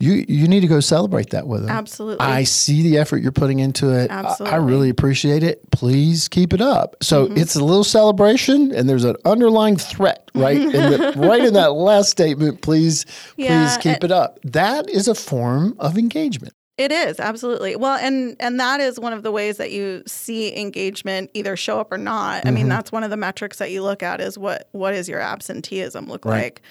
You 0.00 0.24
you 0.28 0.46
need 0.46 0.60
to 0.60 0.68
go 0.68 0.78
celebrate 0.78 1.30
that 1.30 1.48
with 1.48 1.62
them. 1.62 1.70
Absolutely. 1.70 2.24
I 2.24 2.44
see 2.44 2.82
the 2.82 2.98
effort 2.98 3.20
you're 3.20 3.32
putting 3.32 3.58
into 3.58 3.90
it. 3.90 4.12
I- 4.12 4.36
I 4.44 4.54
really 4.56 4.90
appreciate 4.90 5.42
it. 5.42 5.68
Please 5.72 6.28
keep 6.28 6.52
it 6.52 6.60
up. 6.60 6.94
So 7.02 7.26
Mm-hmm. 7.26 7.36
it's 7.36 7.56
a 7.56 7.64
little 7.64 7.82
celebration, 7.82 8.72
and 8.72 8.88
there's 8.88 9.02
an 9.04 9.16
underlying 9.24 9.76
threat 9.76 10.30
right 10.36 10.56
in 10.56 10.70
the, 10.70 11.14
right 11.16 11.44
in 11.44 11.54
that 11.54 11.72
last 11.72 12.10
statement. 12.10 12.62
Please, 12.62 13.06
Yeah, 13.36 13.66
please 13.66 13.76
keep 13.78 14.04
it 14.04 14.12
up. 14.12 14.38
That 14.44 14.88
is 14.88 15.08
a 15.08 15.16
form 15.16 15.74
of 15.80 15.98
engagement. 15.98 16.54
It 16.78 16.92
is 16.92 17.18
absolutely 17.20 17.74
well, 17.76 17.96
and 18.00 18.36
and 18.40 18.58
that 18.60 18.80
is 18.80 18.98
one 19.00 19.12
of 19.12 19.22
the 19.24 19.32
ways 19.32 19.56
that 19.58 19.72
you 19.72 20.02
see 20.06 20.56
engagement 20.56 21.30
either 21.34 21.56
show 21.56 21.80
up 21.80 21.90
or 21.92 21.98
not. 21.98 22.46
I 22.46 22.50
mean, 22.50 22.62
Mm-hmm. 22.62 22.68
that's 22.70 22.92
one 22.92 23.02
of 23.02 23.10
the 23.10 23.16
metrics 23.16 23.58
that 23.58 23.70
you 23.72 23.82
look 23.82 24.02
at 24.02 24.20
is 24.20 24.38
what 24.38 24.68
what 24.72 24.94
is 24.94 25.08
your 25.08 25.20
absenteeism 25.20 26.06
look 26.06 26.24
Right. 26.24 26.42
like. 26.42 26.62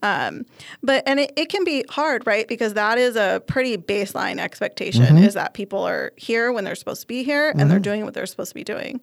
Um, 0.00 0.44
but 0.80 1.02
and 1.08 1.18
it, 1.18 1.32
it 1.36 1.48
can 1.48 1.64
be 1.64 1.82
hard, 1.90 2.24
right? 2.26 2.46
Because 2.46 2.74
that 2.74 2.98
is 2.98 3.16
a 3.16 3.42
pretty 3.48 3.76
baseline 3.76 4.38
expectation 4.38 5.04
Mm-hmm. 5.06 5.24
is 5.24 5.34
that 5.34 5.54
people 5.54 5.82
are 5.82 6.12
here 6.16 6.52
when 6.52 6.62
they're 6.64 6.76
supposed 6.76 7.00
to 7.00 7.06
be 7.08 7.24
here 7.24 7.52
and 7.56 7.68
they're 7.70 7.80
doing 7.80 8.04
what 8.04 8.14
they're 8.14 8.26
supposed 8.26 8.50
to 8.50 8.54
be 8.54 8.62
doing. 8.64 9.00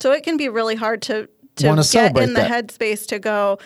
So 0.00 0.12
it 0.12 0.22
can 0.22 0.36
be 0.36 0.48
really 0.48 0.76
hard 0.76 1.02
to 1.02 1.28
to 1.56 1.66
Wanna 1.66 1.82
get 1.90 2.16
in 2.16 2.34
the 2.34 2.40
that. 2.42 2.50
headspace 2.68 3.06
to 3.08 3.18
go. 3.18 3.58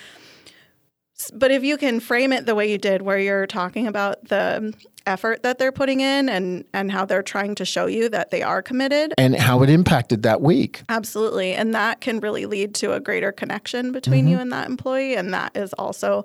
But 1.33 1.51
if 1.51 1.63
you 1.63 1.77
can 1.77 2.01
frame 2.01 2.33
it 2.33 2.45
the 2.47 2.55
way 2.55 2.71
you 2.71 2.79
did, 2.79 3.03
where 3.03 3.19
you're 3.19 3.47
talking 3.47 3.87
about 3.87 4.25
the 4.29 4.75
effort 5.07 5.43
that 5.43 5.59
they're 5.59 5.71
putting 5.73 6.01
in 6.01 6.29
and 6.29 6.65
and 6.73 6.91
how 6.91 7.05
they're 7.05 7.23
trying 7.23 7.55
to 7.57 7.65
show 7.65 7.87
you 7.87 8.09
that 8.09 8.31
they 8.31 8.43
are 8.43 8.63
committed, 8.63 9.15
And 9.17 9.37
how 9.37 9.63
it 9.63 9.71
impacted 9.71 10.23
that 10.25 10.41
week. 10.41 10.83
absolutely, 10.89 11.53
and 11.55 11.75
that 11.75 12.01
can 12.01 12.21
really 12.21 12.47
lead 12.47 12.75
to 12.77 12.93
a 12.95 13.01
greater 13.01 13.31
connection 13.33 13.93
between 13.93 14.25
Mm-hmm. 14.25 14.29
you 14.33 14.39
and 14.39 14.53
that 14.53 14.69
employee, 14.69 15.15
and 15.15 15.33
that 15.35 15.57
is 15.57 15.73
also 15.75 16.25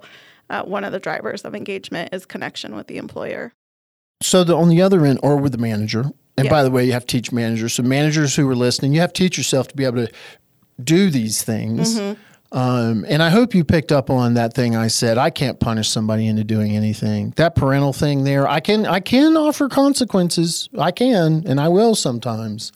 uh, 0.49 0.63
one 0.63 0.83
of 0.83 0.91
the 0.91 0.99
drivers 0.99 1.43
of 1.43 1.53
engagement 1.53 2.09
is 2.13 2.25
connection 2.25 2.75
with 2.75 2.87
the 2.87 2.97
employer. 2.97 3.53
So 4.21 4.43
the, 4.43 4.55
on 4.55 4.69
the 4.69 4.81
other 4.81 5.05
end, 5.05 5.19
or 5.21 5.37
with 5.37 5.51
the 5.51 5.57
manager. 5.59 6.11
And 6.37 6.45
Yeah. 6.45 6.49
by 6.49 6.63
the 6.63 6.71
way, 6.71 6.85
you 6.85 6.93
have 6.93 7.05
to 7.05 7.17
teach 7.17 7.31
managers. 7.31 7.73
So 7.73 7.83
managers 7.83 8.35
who 8.35 8.49
are 8.49 8.55
listening, 8.55 8.93
you 8.93 9.01
have 9.01 9.13
to 9.13 9.23
teach 9.23 9.37
yourself 9.37 9.67
to 9.67 9.75
be 9.75 9.85
able 9.85 10.07
to 10.07 10.11
do 10.83 11.09
these 11.09 11.43
things. 11.43 11.99
Mm-hmm. 11.99 12.21
Um, 12.51 13.05
and 13.07 13.21
I 13.21 13.29
hope 13.29 13.53
you 13.53 13.63
picked 13.63 13.91
up 13.91 14.09
on 14.09 14.33
that 14.33 14.53
thing 14.53 14.75
I 14.75 14.87
said. 14.87 15.17
I 15.17 15.29
can't 15.29 15.59
punish 15.59 15.87
somebody 15.89 16.25
into 16.25 16.43
doing 16.43 16.75
anything. 16.75 17.31
That 17.35 17.55
parental 17.55 17.93
thing 17.93 18.23
there, 18.23 18.47
I 18.47 18.59
can 18.59 18.85
I 18.87 18.99
can 19.01 19.37
offer 19.37 19.69
consequences. 19.69 20.67
I 20.77 20.91
can, 20.91 21.43
and 21.45 21.59
I 21.59 21.69
will 21.69 21.93
sometimes. 21.93 22.71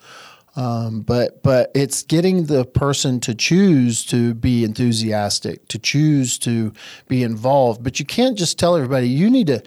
Um, 0.55 1.01
but 1.01 1.41
but 1.41 1.71
it's 1.73 2.03
getting 2.03 2.45
the 2.45 2.65
person 2.65 3.19
to 3.21 3.33
choose 3.33 4.05
to 4.05 4.35
be 4.35 4.63
enthusiastic, 4.63 5.67
to 5.69 5.79
choose 5.79 6.37
to 6.39 6.71
be 7.07 7.23
involved. 7.23 7.83
But 7.83 7.99
you 7.99 8.05
can't 8.05 8.37
just 8.37 8.59
tell 8.59 8.75
everybody 8.75 9.07
you 9.09 9.31
need 9.31 9.47
to. 9.47 9.63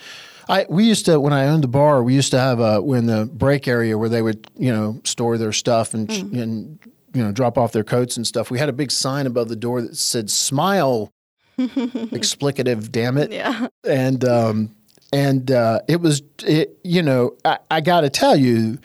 I 0.48 0.66
we 0.68 0.84
used 0.84 1.06
to 1.06 1.18
when 1.18 1.32
I 1.32 1.46
owned 1.48 1.64
the 1.64 1.68
bar, 1.68 2.04
we 2.04 2.14
used 2.14 2.30
to 2.30 2.38
have 2.38 2.60
a 2.60 2.80
in 2.92 3.06
the 3.06 3.28
break 3.32 3.66
area 3.66 3.98
where 3.98 4.08
they 4.08 4.22
would 4.22 4.48
you 4.56 4.72
know 4.72 5.00
store 5.02 5.36
their 5.38 5.52
stuff 5.52 5.92
and 5.94 6.08
and 6.08 6.78
you 7.16 7.22
know 7.24 7.32
drop 7.32 7.56
off 7.58 7.72
their 7.72 7.84
coats 7.84 8.16
and 8.16 8.26
stuff. 8.26 8.50
We 8.50 8.58
had 8.58 8.68
a 8.68 8.72
big 8.72 8.90
sign 8.90 9.26
above 9.26 9.48
the 9.48 9.56
door 9.56 9.80
that 9.82 9.96
said 9.96 10.30
"Smile." 10.30 11.10
explicative, 11.58 12.90
damn 12.92 13.16
it 13.16 13.32
Yeah, 13.32 13.68
and 13.84 14.24
um, 14.24 14.74
and 15.12 15.50
uh, 15.50 15.80
it 15.88 16.00
was 16.00 16.22
it, 16.44 16.78
you 16.84 17.02
know 17.02 17.34
I, 17.44 17.58
I 17.70 17.80
got 17.80 18.02
to 18.02 18.10
tell 18.10 18.36
you 18.36 18.78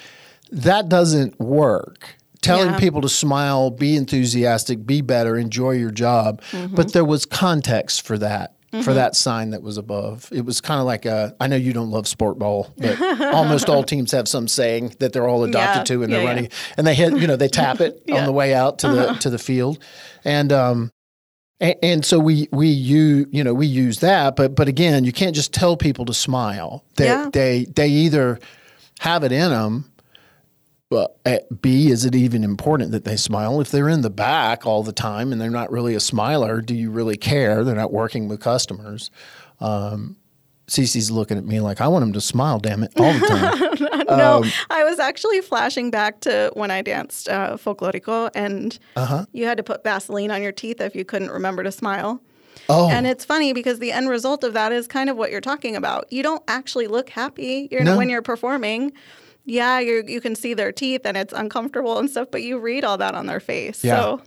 that 0.52 0.90
doesn't 0.90 1.40
work. 1.40 2.16
Telling 2.42 2.70
Yeah. 2.72 2.80
people 2.80 3.02
to 3.02 3.10
smile, 3.10 3.70
be 3.70 3.96
enthusiastic, 3.96 4.84
be 4.86 5.02
better, 5.02 5.38
enjoy 5.38 5.72
your 5.72 5.92
job, 5.92 6.42
Mm-hmm. 6.52 6.74
but 6.76 6.92
there 6.94 7.06
was 7.06 7.26
context 7.26 8.02
for 8.02 8.18
that. 8.18 8.56
For 8.84 8.94
that 8.94 9.18
sign 9.18 9.50
that 9.50 9.62
was 9.62 9.78
above, 9.78 10.30
it 10.32 10.46
was 10.46 10.62
kind 10.62 10.80
of 10.80 10.86
like 10.86 11.06
a. 11.06 11.36
I 11.42 11.48
know 11.48 11.58
you 11.58 11.74
don't 11.74 11.92
love 11.92 12.08
sport 12.08 12.40
ball, 12.40 12.74
but 12.78 13.02
almost 13.34 13.68
all 13.68 13.84
teams 13.84 14.14
have 14.14 14.30
some 14.30 14.48
saying 14.48 14.96
that 15.00 15.12
they're 15.12 15.28
all 15.28 15.44
adopted 15.44 15.80
Yeah. 15.82 15.84
to, 15.98 16.04
and 16.04 16.14
they're 16.14 16.22
Yeah, 16.22 16.26
running, 16.28 16.50
and 16.78 16.88
they 16.88 16.96
hit, 16.96 17.18
you 17.18 17.28
know, 17.28 17.36
they 17.36 17.50
tap 17.62 17.82
it 17.82 18.02
on 18.10 18.26
the 18.26 18.32
way 18.32 18.54
out 18.54 18.80
to 18.80 18.88
the 18.88 19.14
to 19.20 19.30
the 19.30 19.38
field, 19.38 19.80
and 20.24 20.54
um, 20.54 20.90
and, 21.60 21.76
and 21.84 22.06
so 22.06 22.18
we 22.18 22.48
we 22.54 22.68
use 22.70 23.28
you 23.32 23.44
know 23.44 23.54
we 23.54 23.68
use 23.68 24.00
that, 24.00 24.38
but 24.38 24.56
but 24.56 24.70
again, 24.70 25.04
you 25.04 25.12
can't 25.12 25.36
just 25.36 25.54
tell 25.54 25.76
people 25.76 26.06
to 26.06 26.14
smile. 26.14 26.86
They 26.96 27.08
they 27.34 27.66
they 27.66 27.90
either 27.90 28.40
have 29.00 29.24
it 29.26 29.34
in 29.34 29.50
them. 29.50 29.91
But 30.92 31.16
at 31.26 31.62
B, 31.62 31.90
is 31.90 32.04
it 32.04 32.16
even 32.16 32.44
important 32.44 32.92
that 32.92 33.06
they 33.06 33.16
smile? 33.16 33.62
If 33.62 33.72
they're 33.72 33.88
in 33.88 34.02
the 34.02 34.10
back 34.10 34.66
all 34.66 34.84
the 34.84 34.92
time 34.92 35.32
and 35.32 35.40
they're 35.40 35.50
not 35.50 35.72
really 35.72 35.96
a 35.96 36.02
smiler, 36.02 36.60
do 36.60 36.76
you 36.76 36.92
really 36.92 37.16
care? 37.16 37.64
They're 37.64 37.76
not 37.78 37.94
working 37.94 38.28
with 38.28 38.42
customers. 38.42 39.10
Um, 39.62 40.18
CeCe's 40.68 41.10
looking 41.10 41.38
at 41.38 41.46
me 41.46 41.62
like 41.62 41.80
I 41.80 41.88
want 41.88 42.04
him 42.04 42.12
to 42.12 42.20
smile. 42.20 42.60
Damn 42.60 42.84
it, 42.84 42.92
all 43.00 43.14
the 43.14 43.26
time. 43.26 44.06
no, 44.18 44.42
Um, 44.44 44.52
I 44.70 44.84
was 44.84 45.00
actually 45.00 45.40
flashing 45.40 45.92
back 45.92 46.20
to 46.22 46.52
when 46.56 46.72
I 46.72 46.82
danced 46.82 47.30
uh, 47.30 47.56
folklorico, 47.56 48.30
and 48.36 48.78
Uh-huh. 48.98 49.26
you 49.32 49.46
had 49.46 49.56
to 49.58 49.64
put 49.64 49.86
Vaseline 49.86 50.30
on 50.30 50.42
your 50.42 50.52
teeth 50.52 50.82
if 50.82 50.94
you 50.94 51.06
couldn't 51.06 51.32
remember 51.32 51.64
to 51.64 51.72
smile. 51.72 52.22
Oh, 52.72 52.90
And 52.90 53.06
it's 53.06 53.26
funny 53.26 53.54
because 53.54 53.80
the 53.80 53.92
end 53.92 54.10
result 54.10 54.44
of 54.44 54.54
that 54.54 54.72
is 54.72 54.88
kind 54.88 55.10
of 55.10 55.18
what 55.18 55.32
you're 55.32 55.42
talking 55.42 55.76
about. 55.76 56.12
You 56.12 56.24
don't 56.24 56.44
actually 56.48 56.88
look 56.88 57.10
happy 57.10 57.68
you're, 57.72 57.84
No. 57.84 57.98
when 57.98 58.10
you're 58.10 58.22
performing. 58.22 58.94
Yeah, 59.46 59.80
you 59.80 60.04
you 60.08 60.22
can 60.22 60.36
see 60.36 60.54
their 60.54 60.72
teeth 60.72 61.02
and 61.06 61.18
it's 61.18 61.34
uncomfortable 61.34 61.98
and 61.98 62.10
stuff, 62.10 62.28
but 62.32 62.44
you 62.44 62.60
read 62.60 62.84
all 62.84 62.98
that 62.98 63.16
on 63.16 63.26
their 63.26 63.40
face. 63.40 63.84
Yeah. 63.84 63.96
So 63.96 64.22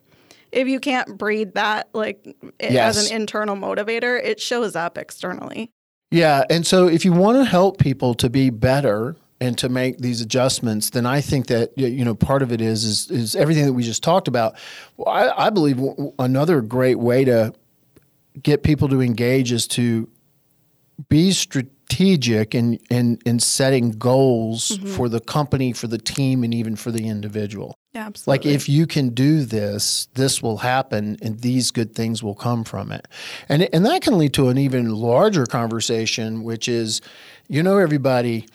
if 0.52 0.66
you 0.68 0.80
can't 0.80 1.16
breed 1.16 1.54
that 1.54 1.88
like 1.94 2.24
Yes. 2.60 2.96
as 2.96 3.10
an 3.10 3.16
internal 3.16 3.56
motivator, 3.56 4.20
it 4.22 4.40
shows 4.40 4.74
up 4.76 4.98
externally. 4.98 5.70
Yeah, 6.10 6.44
and 6.50 6.66
so 6.66 6.86
if 6.88 7.04
you 7.04 7.12
want 7.12 7.38
to 7.38 7.44
help 7.44 7.78
people 7.78 8.14
to 8.14 8.28
be 8.30 8.50
better 8.50 9.16
and 9.40 9.58
to 9.58 9.68
make 9.68 9.98
these 9.98 10.20
adjustments, 10.20 10.90
then 10.90 11.06
I 11.06 11.20
think 11.20 11.46
that 11.48 11.76
you 11.76 12.04
know 12.04 12.14
part 12.14 12.42
of 12.42 12.52
it 12.52 12.60
is 12.60 12.84
is, 12.84 13.10
is 13.10 13.36
everything 13.36 13.66
that 13.66 13.72
we 13.72 13.82
just 13.82 14.02
talked 14.02 14.28
about. 14.28 14.54
Well, 14.96 15.08
I, 15.08 15.46
I 15.46 15.50
believe 15.50 15.76
w- 15.76 16.12
another 16.18 16.60
great 16.60 16.98
way 16.98 17.24
to 17.24 17.52
get 18.42 18.62
people 18.62 18.88
to 18.88 19.00
engage 19.00 19.52
is 19.52 19.66
to 19.68 20.08
be 21.08 21.32
strategic 21.32 22.54
in 22.54 22.74
in, 22.90 23.18
in 23.24 23.38
setting 23.38 23.92
goals 23.92 24.72
mm-hmm. 24.72 24.88
for 24.88 25.08
the 25.08 25.20
company, 25.20 25.72
for 25.72 25.86
the 25.86 25.98
team, 25.98 26.44
and 26.44 26.54
even 26.54 26.76
for 26.76 26.90
the 26.90 27.08
individual. 27.08 27.74
Yeah, 27.92 28.10
Like 28.26 28.44
if 28.44 28.68
you 28.68 28.88
can 28.88 29.10
do 29.10 29.44
this, 29.44 30.08
this 30.14 30.42
will 30.42 30.58
happen, 30.58 31.16
and 31.22 31.40
these 31.40 31.70
good 31.70 31.94
things 31.94 32.22
will 32.22 32.34
come 32.34 32.64
from 32.64 32.90
it, 32.90 33.06
and 33.48 33.62
and 33.72 33.86
that 33.86 34.02
can 34.02 34.18
lead 34.18 34.34
to 34.34 34.48
an 34.48 34.58
even 34.58 34.94
larger 34.94 35.46
conversation, 35.46 36.42
which 36.42 36.68
is, 36.68 37.00
you 37.48 37.62
know, 37.62 37.78
everybody, 37.78 38.48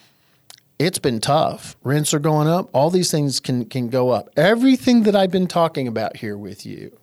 it's 0.78 0.98
been 0.98 1.20
tough. 1.20 1.76
Rents 1.82 2.12
are 2.12 2.18
going 2.18 2.48
up. 2.48 2.68
All 2.74 2.90
these 2.90 3.10
things 3.10 3.40
can 3.40 3.64
can 3.64 3.88
go 3.88 4.10
up. 4.10 4.28
Everything 4.36 5.04
that 5.04 5.16
I've 5.16 5.30
been 5.30 5.46
talking 5.46 5.88
about 5.88 6.18
here 6.18 6.36
with 6.36 6.66
you. 6.66 6.99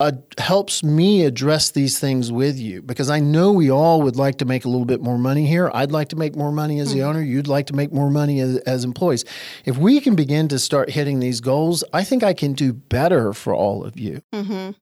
Uh, 0.00 0.12
helps 0.38 0.84
me 0.84 1.24
address 1.24 1.72
these 1.72 1.98
things 1.98 2.30
with 2.30 2.56
you 2.56 2.80
because 2.80 3.10
I 3.10 3.18
know 3.18 3.50
we 3.50 3.68
all 3.68 4.00
would 4.02 4.14
like 4.14 4.38
to 4.38 4.44
make 4.44 4.64
a 4.64 4.68
little 4.68 4.84
bit 4.84 5.00
more 5.00 5.18
money 5.18 5.44
here. 5.44 5.72
I'd 5.74 5.90
like 5.90 6.10
to 6.10 6.16
make 6.16 6.36
more 6.36 6.52
money 6.52 6.78
as 6.78 6.92
the 6.92 7.02
owner. 7.02 7.20
You'd 7.20 7.48
like 7.48 7.66
to 7.66 7.74
make 7.74 7.92
more 7.92 8.08
money 8.08 8.38
as, 8.38 8.58
as 8.58 8.84
employees. 8.84 9.24
If 9.64 9.76
we 9.76 10.00
can 10.00 10.14
begin 10.14 10.46
to 10.48 10.60
start 10.60 10.88
hitting 10.88 11.18
these 11.18 11.40
goals, 11.40 11.82
I 11.92 12.04
think 12.04 12.22
I 12.22 12.32
can 12.32 12.52
do 12.52 12.72
better 12.72 13.32
for 13.32 13.52
all 13.52 13.84
of 13.84 13.98
you. 13.98 14.22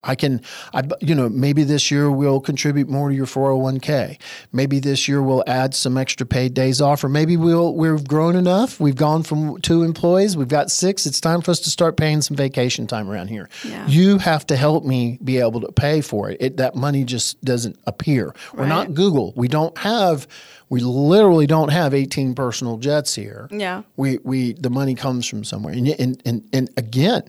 I 0.04 0.16
can, 0.16 0.42
I, 0.74 0.82
you 1.00 1.14
know, 1.14 1.30
maybe 1.30 1.64
this 1.64 1.90
year 1.90 2.10
we'll 2.10 2.40
contribute 2.40 2.90
more 2.90 3.08
to 3.08 3.14
your 3.14 3.24
401k. 3.24 4.20
Maybe 4.52 4.80
this 4.80 5.08
year 5.08 5.22
we'll 5.22 5.44
add 5.46 5.74
some 5.74 5.96
extra 5.96 6.26
paid 6.26 6.52
days 6.52 6.82
off, 6.82 7.02
or 7.02 7.08
maybe 7.08 7.38
we'll, 7.38 7.74
we've 7.74 8.06
grown 8.06 8.36
enough. 8.36 8.78
We've 8.78 8.94
gone 8.94 9.22
from 9.22 9.62
two 9.62 9.82
employees, 9.82 10.36
we've 10.36 10.46
got 10.46 10.70
six. 10.70 11.06
It's 11.06 11.22
time 11.22 11.40
for 11.40 11.52
us 11.52 11.60
to 11.60 11.70
start 11.70 11.96
paying 11.96 12.20
some 12.20 12.36
vacation 12.36 12.86
time 12.86 13.08
around 13.08 13.28
here. 13.28 13.48
Yeah. 13.64 13.86
You 13.86 14.18
have 14.18 14.46
to 14.48 14.56
help 14.56 14.84
me 14.84 15.05
be 15.22 15.38
able 15.38 15.60
to 15.60 15.72
pay 15.72 16.00
for 16.00 16.30
it. 16.30 16.36
it 16.40 16.56
that 16.58 16.74
money 16.74 17.04
just 17.04 17.42
doesn't 17.44 17.78
appear. 17.86 18.34
We're 18.54 18.66
not 18.66 18.94
Google. 18.94 19.32
We 19.36 19.48
don't 19.48 19.76
have, 19.78 20.26
we 20.68 20.80
literally 20.80 21.46
don't 21.46 21.70
have 21.70 21.94
18 21.94 22.34
personal 22.34 22.78
jets 22.78 23.14
here 23.14 23.48
yeah. 23.50 23.82
we 23.96 24.18
we 24.24 24.52
the 24.54 24.70
money 24.70 24.94
comes 24.94 25.26
from 25.26 25.44
somewhere 25.44 25.74
and 25.74 25.88
and 25.88 26.22
and, 26.24 26.48
and 26.52 26.70
again 26.76 27.22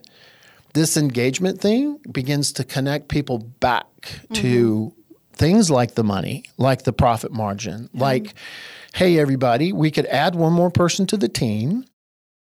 this 0.73 0.97
engagement 0.97 1.59
thing 1.59 1.99
begins 2.11 2.51
to 2.53 2.63
connect 2.63 3.09
people 3.09 3.39
back 3.59 3.85
to 4.33 4.91
mm-hmm. 4.91 5.23
things 5.33 5.69
like 5.69 5.95
the 5.95 6.03
money 6.03 6.43
like 6.57 6.83
the 6.83 6.93
profit 6.93 7.31
margin 7.31 7.89
like 7.93 8.33
hey 8.93 9.19
everybody 9.19 9.71
we 9.71 9.91
could 9.91 10.05
add 10.07 10.35
one 10.35 10.53
more 10.53 10.71
person 10.71 11.05
to 11.05 11.17
the 11.17 11.29
team 11.29 11.85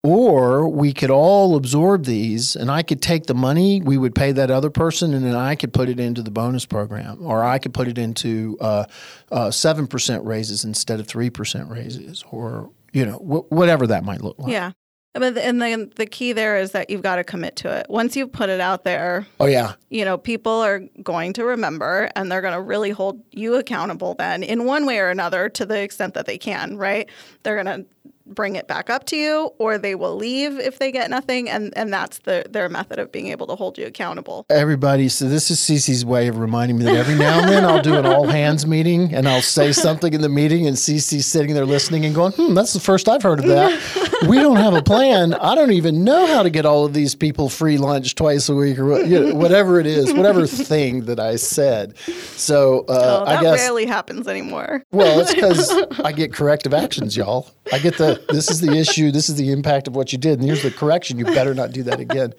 or 0.04 0.68
we 0.68 0.92
could 0.92 1.10
all 1.10 1.56
absorb 1.56 2.04
these 2.04 2.54
and 2.54 2.70
I 2.70 2.82
could 2.82 3.02
take 3.02 3.26
the 3.26 3.34
money 3.34 3.80
we 3.82 3.98
would 3.98 4.14
pay 4.14 4.30
that 4.32 4.50
other 4.50 4.70
person 4.70 5.12
and 5.12 5.24
then 5.24 5.34
I 5.34 5.54
could 5.56 5.72
put 5.72 5.88
it 5.88 5.98
into 5.98 6.22
the 6.22 6.30
bonus 6.30 6.64
program 6.66 7.18
or 7.26 7.42
I 7.42 7.58
could 7.58 7.74
put 7.74 7.88
it 7.88 7.98
into 7.98 8.56
uh, 8.60 8.84
uh, 9.32 9.48
7% 9.48 10.24
raises 10.24 10.64
instead 10.64 11.00
of 11.00 11.06
3% 11.06 11.68
raises 11.68 12.24
or 12.30 12.70
you 12.92 13.04
know 13.04 13.16
wh- 13.18 13.50
whatever 13.52 13.86
that 13.88 14.04
might 14.04 14.22
look 14.22 14.38
like. 14.38 14.52
Yeah. 14.52 14.72
But 15.14 15.36
and 15.36 15.60
then 15.60 15.90
the 15.96 16.06
key 16.06 16.32
there 16.32 16.58
is 16.58 16.72
that 16.72 16.90
you've 16.90 17.02
got 17.02 17.16
to 17.16 17.24
commit 17.24 17.56
to 17.56 17.76
it. 17.76 17.86
Once 17.88 18.14
you've 18.14 18.30
put 18.30 18.50
it 18.50 18.60
out 18.60 18.84
there, 18.84 19.26
Oh 19.40 19.46
yeah. 19.46 19.72
you 19.90 20.04
know, 20.04 20.16
people 20.16 20.52
are 20.52 20.80
going 21.02 21.32
to 21.32 21.44
remember 21.44 22.08
and 22.14 22.30
they're 22.30 22.42
going 22.42 22.54
to 22.54 22.60
really 22.60 22.90
hold 22.90 23.20
you 23.32 23.56
accountable 23.56 24.14
then 24.14 24.44
in 24.44 24.64
one 24.64 24.86
way 24.86 24.98
or 25.00 25.08
another 25.08 25.48
to 25.48 25.66
the 25.66 25.80
extent 25.80 26.14
that 26.14 26.26
they 26.26 26.38
can, 26.38 26.76
right? 26.76 27.08
They're 27.42 27.60
going 27.60 27.82
to 27.82 27.86
bring 28.28 28.56
it 28.56 28.66
back 28.68 28.90
up 28.90 29.04
to 29.06 29.16
you 29.16 29.50
or 29.58 29.78
they 29.78 29.94
will 29.94 30.14
leave 30.16 30.58
if 30.58 30.78
they 30.78 30.92
get 30.92 31.10
nothing 31.10 31.48
and 31.48 31.72
and 31.76 31.92
that's 31.92 32.18
the 32.20 32.44
their 32.50 32.68
method 32.68 32.98
of 32.98 33.10
being 33.12 33.28
able 33.28 33.46
to 33.46 33.54
hold 33.54 33.78
you 33.78 33.86
accountable. 33.86 34.44
Everybody, 34.50 35.08
so 35.08 35.28
this 35.28 35.50
is 35.50 35.58
CeCe's 35.58 36.04
way 36.04 36.28
of 36.28 36.38
reminding 36.38 36.78
me 36.78 36.84
that 36.84 36.96
every 36.96 37.14
now 37.14 37.40
and 37.40 37.48
then 37.48 37.64
I'll 37.64 37.82
do 37.82 37.96
an 37.96 38.06
all 38.06 38.26
hands 38.26 38.66
meeting 38.66 39.14
and 39.14 39.28
I'll 39.28 39.42
say 39.42 39.72
something 39.72 40.12
in 40.12 40.20
the 40.20 40.28
meeting 40.28 40.66
and 40.66 40.76
CeCe's 40.76 41.26
sitting 41.26 41.54
there 41.54 41.66
listening 41.66 42.04
and 42.04 42.14
going, 42.14 42.32
hmm, 42.32 42.54
that's 42.54 42.72
the 42.72 42.80
first 42.80 43.08
I've 43.08 43.22
heard 43.22 43.38
of 43.40 43.46
that. 43.46 44.24
we 44.28 44.36
don't 44.38 44.56
have 44.56 44.74
a 44.74 44.82
plan. 44.82 45.34
I 45.34 45.54
don't 45.54 45.72
even 45.72 46.04
know 46.04 46.26
how 46.26 46.42
to 46.42 46.50
get 46.50 46.66
all 46.66 46.84
of 46.84 46.92
these 46.92 47.14
people 47.14 47.48
free 47.48 47.78
lunch 47.78 48.14
twice 48.14 48.48
a 48.48 48.54
week 48.54 48.78
or 48.78 49.00
you 49.00 49.20
know, 49.28 49.34
whatever 49.34 49.80
it 49.80 49.86
is, 49.86 50.12
whatever 50.12 50.46
thing 50.46 51.04
that 51.06 51.18
I 51.20 51.36
said. 51.36 51.96
So 52.36 52.80
uh, 52.88 53.20
Oh, 53.20 53.24
that 53.24 53.38
I 53.38 53.42
guess. 53.42 53.58
rarely 53.58 53.86
happens 53.86 54.28
anymore. 54.28 54.82
Well, 54.92 55.20
it's 55.20 55.34
because 55.34 55.70
I 56.00 56.12
get 56.12 56.32
corrective 56.32 56.74
actions, 56.74 57.16
y'all. 57.16 57.48
I 57.72 57.78
get 57.78 57.98
the 57.98 58.22
this 58.28 58.50
is 58.50 58.60
the 58.60 58.72
issue, 58.72 59.10
this 59.10 59.28
is 59.28 59.36
the 59.36 59.52
impact 59.52 59.88
of 59.88 59.96
what 59.96 60.12
you 60.12 60.18
did, 60.18 60.38
and 60.38 60.44
here's 60.44 60.62
the 60.62 60.70
correction. 60.70 61.18
You 61.18 61.24
better 61.24 61.54
not 61.54 61.72
do 61.72 61.82
that 61.84 62.00
again. 62.00 62.32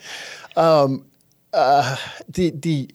Um, 0.56 1.06
uh, 1.54 1.96
the 2.30 2.52
the 2.52 2.90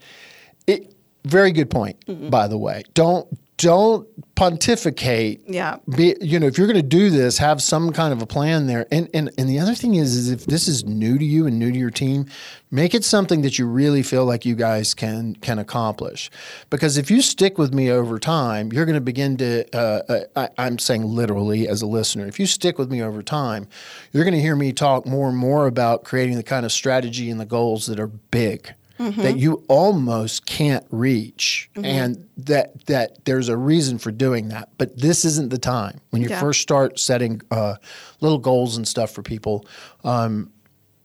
it, 0.66 0.94
very 1.24 1.52
good 1.52 1.70
point, 1.70 2.30
by 2.30 2.48
the 2.48 2.58
way. 2.58 2.82
Don't 2.94 3.26
don't 3.56 4.08
pontificate. 4.34 5.40
Yeah. 5.46 5.78
Be, 5.96 6.16
you 6.20 6.40
know, 6.40 6.46
if 6.46 6.58
you're 6.58 6.66
going 6.66 6.76
to 6.76 6.82
do 6.82 7.10
this, 7.10 7.38
have 7.38 7.62
some 7.62 7.92
kind 7.92 8.12
of 8.12 8.20
a 8.20 8.26
plan 8.26 8.66
there. 8.66 8.86
And, 8.90 9.08
and 9.14 9.30
and 9.38 9.48
the 9.48 9.60
other 9.60 9.74
thing 9.74 9.94
is, 9.94 10.16
is 10.16 10.30
if 10.30 10.46
this 10.46 10.66
is 10.66 10.84
new 10.84 11.18
to 11.18 11.24
you 11.24 11.46
and 11.46 11.58
new 11.58 11.70
to 11.70 11.78
your 11.78 11.90
team, 11.90 12.26
make 12.70 12.94
it 12.94 13.04
something 13.04 13.42
that 13.42 13.58
you 13.58 13.66
really 13.66 14.02
feel 14.02 14.24
like 14.24 14.44
you 14.44 14.56
guys 14.56 14.92
can 14.92 15.36
can 15.36 15.58
accomplish. 15.58 16.30
Because 16.68 16.98
if 16.98 17.10
you 17.10 17.22
stick 17.22 17.56
with 17.56 17.72
me 17.72 17.90
over 17.90 18.18
time, 18.18 18.72
you're 18.72 18.86
going 18.86 18.94
to 18.94 19.00
begin 19.00 19.36
to. 19.36 19.64
Uh, 19.76 20.02
uh, 20.08 20.20
I, 20.36 20.48
I'm 20.58 20.78
saying 20.78 21.04
literally 21.04 21.68
as 21.68 21.80
a 21.80 21.86
listener, 21.86 22.26
if 22.26 22.40
you 22.40 22.46
stick 22.46 22.76
with 22.76 22.90
me 22.90 23.02
over 23.02 23.22
time, 23.22 23.68
you're 24.12 24.24
going 24.24 24.34
to 24.34 24.40
hear 24.40 24.56
me 24.56 24.72
talk 24.72 25.06
more 25.06 25.28
and 25.28 25.36
more 25.36 25.66
about 25.66 26.02
creating 26.04 26.36
the 26.36 26.42
kind 26.42 26.66
of 26.66 26.72
strategy 26.72 27.30
and 27.30 27.38
the 27.38 27.46
goals 27.46 27.86
that 27.86 28.00
are 28.00 28.08
big 28.08 28.74
that 28.98 29.36
you 29.38 29.64
almost 29.68 30.46
can't 30.46 30.86
reach 30.90 31.68
and 31.76 32.28
that 32.36 32.86
that 32.86 33.24
there's 33.24 33.48
a 33.48 33.56
reason 33.56 33.98
for 33.98 34.10
doing 34.12 34.48
that 34.48 34.68
but 34.78 34.96
this 34.98 35.24
isn't 35.24 35.50
the 35.50 35.58
time 35.58 36.00
when 36.10 36.22
you 36.22 36.28
Yeah. 36.28 36.40
first 36.40 36.60
start 36.60 36.98
setting 36.98 37.40
uh, 37.50 37.74
little 38.20 38.38
goals 38.38 38.76
and 38.76 38.86
stuff 38.86 39.10
for 39.10 39.22
people 39.22 39.66
um, 40.04 40.50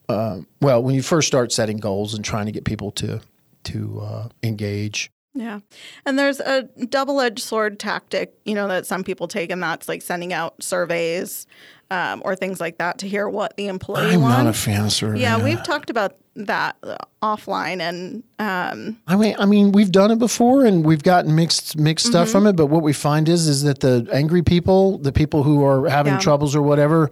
uh, 0.08 0.40
well 0.62 0.82
when 0.84 0.96
you 0.96 1.02
first 1.02 1.28
start 1.28 1.52
setting 1.52 1.78
goals 1.78 2.14
and 2.14 2.24
trying 2.24 2.46
to 2.46 2.52
get 2.52 2.64
people 2.66 2.92
to 2.92 3.22
to 3.64 4.00
uh, 4.02 4.30
engage 4.44 5.12
Yeah. 5.36 5.60
And 6.06 6.18
there's 6.18 6.40
a 6.40 6.64
double 6.90 7.20
edged 7.22 7.40
sword 7.44 7.78
tactic, 7.80 8.34
you 8.46 8.56
know, 8.56 8.68
that 8.68 8.86
some 8.88 9.04
people 9.04 9.28
take, 9.28 9.52
and 9.52 9.62
that's 9.62 9.88
like 9.88 10.02
sending 10.02 10.34
out 10.34 10.64
surveys 10.64 11.46
um, 11.92 12.22
or 12.26 12.36
things 12.36 12.60
like 12.60 12.78
that 12.80 12.98
to 13.00 13.08
hear 13.08 13.28
what 13.30 13.56
the 13.58 13.68
employee 13.68 14.14
i'm 14.14 14.22
wants. 14.22 14.38
not 14.38 14.48
a 14.48 14.54
fan 14.54 14.86
of 14.86 14.92
survey. 14.92 15.20
yeah, 15.22 15.38
we've 15.44 15.62
talked 15.64 15.90
about 15.90 16.16
that 16.46 16.76
uh, 16.84 16.98
offline, 17.22 17.80
and 17.82 18.24
um, 18.40 18.98
I 19.08 19.16
mean, 19.16 19.36
I 19.40 19.46
mean, 19.46 19.72
we've 19.72 19.92
done 19.92 20.12
it 20.12 20.20
before, 20.20 20.66
and 20.66 20.86
we've 20.86 21.04
gotten 21.04 21.36
mixed 21.36 21.78
mixed 21.78 22.08
stuff 22.08 22.28
Mm-hmm. 22.28 22.32
from 22.32 22.48
it. 22.48 22.54
But 22.56 22.68
what 22.68 22.82
we 22.84 22.94
find 22.94 23.28
is, 23.30 23.48
is 23.48 23.64
that 23.64 23.80
the 23.82 24.08
angry 24.12 24.42
people, 24.42 24.98
the 25.00 25.12
people 25.12 25.44
who 25.44 25.64
are 25.66 25.90
having 25.90 26.14
Yeah. 26.14 26.20
troubles 26.20 26.56
or 26.56 26.62
whatever, 26.62 27.10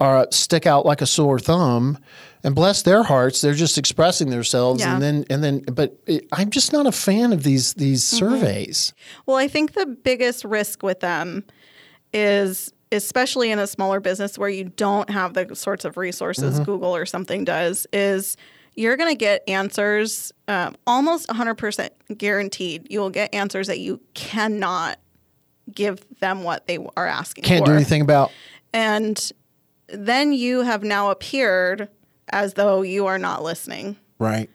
are 0.00 0.26
stick 0.30 0.66
out 0.66 0.86
like 0.86 1.00
a 1.02 1.06
sore 1.06 1.38
thumb. 1.38 1.98
And 2.42 2.54
bless 2.54 2.80
their 2.80 3.02
hearts, 3.02 3.42
they're 3.42 3.52
just 3.52 3.76
expressing 3.76 4.30
themselves, 4.30 4.80
Yeah. 4.80 4.94
and 4.94 5.02
then 5.02 5.24
and 5.28 5.44
then. 5.44 5.60
But 5.60 5.98
it, 6.06 6.26
I'm 6.32 6.48
just 6.48 6.72
not 6.72 6.86
a 6.86 6.92
fan 6.92 7.34
of 7.34 7.42
these 7.42 7.74
these 7.74 8.02
Mm-hmm. 8.02 8.16
surveys. 8.16 8.94
well, 9.26 9.36
I 9.36 9.46
think 9.46 9.74
the 9.74 9.84
biggest 9.84 10.46
risk 10.46 10.82
with 10.82 11.00
them 11.00 11.44
is, 12.14 12.72
especially 12.92 13.50
in 13.50 13.58
a 13.58 13.66
smaller 13.66 14.00
business 14.00 14.38
where 14.38 14.48
you 14.48 14.64
don't 14.64 15.10
have 15.10 15.34
the 15.34 15.54
sorts 15.54 15.84
of 15.84 15.96
resources 15.98 16.54
Mm-hmm. 16.54 16.64
Google 16.64 16.96
or 16.96 17.04
something 17.06 17.44
does, 17.44 17.86
is 17.92 18.36
you're 18.74 18.96
going 18.96 19.12
to 19.12 19.18
get 19.18 19.42
answers 19.48 20.32
um, 20.48 20.76
almost 20.86 21.28
100% 21.28 21.90
guaranteed. 22.16 22.86
You 22.90 23.00
will 23.00 23.10
get 23.10 23.34
answers 23.34 23.66
that 23.66 23.80
you 23.80 24.00
cannot 24.14 24.98
give 25.72 26.04
them 26.20 26.42
what 26.42 26.66
they 26.66 26.78
are 26.96 27.06
asking 27.06 27.44
for. 27.44 27.48
Can't 27.48 27.64
for. 27.64 27.72
do 27.72 27.76
anything 27.76 28.02
about. 28.02 28.32
And 28.72 29.32
then 29.88 30.32
you 30.32 30.62
have 30.62 30.82
now 30.82 31.10
appeared 31.10 31.88
as 32.30 32.54
though 32.54 32.82
you 32.82 33.06
are 33.06 33.18
not 33.18 33.42
listening. 33.42 33.96
Right. 34.18 34.48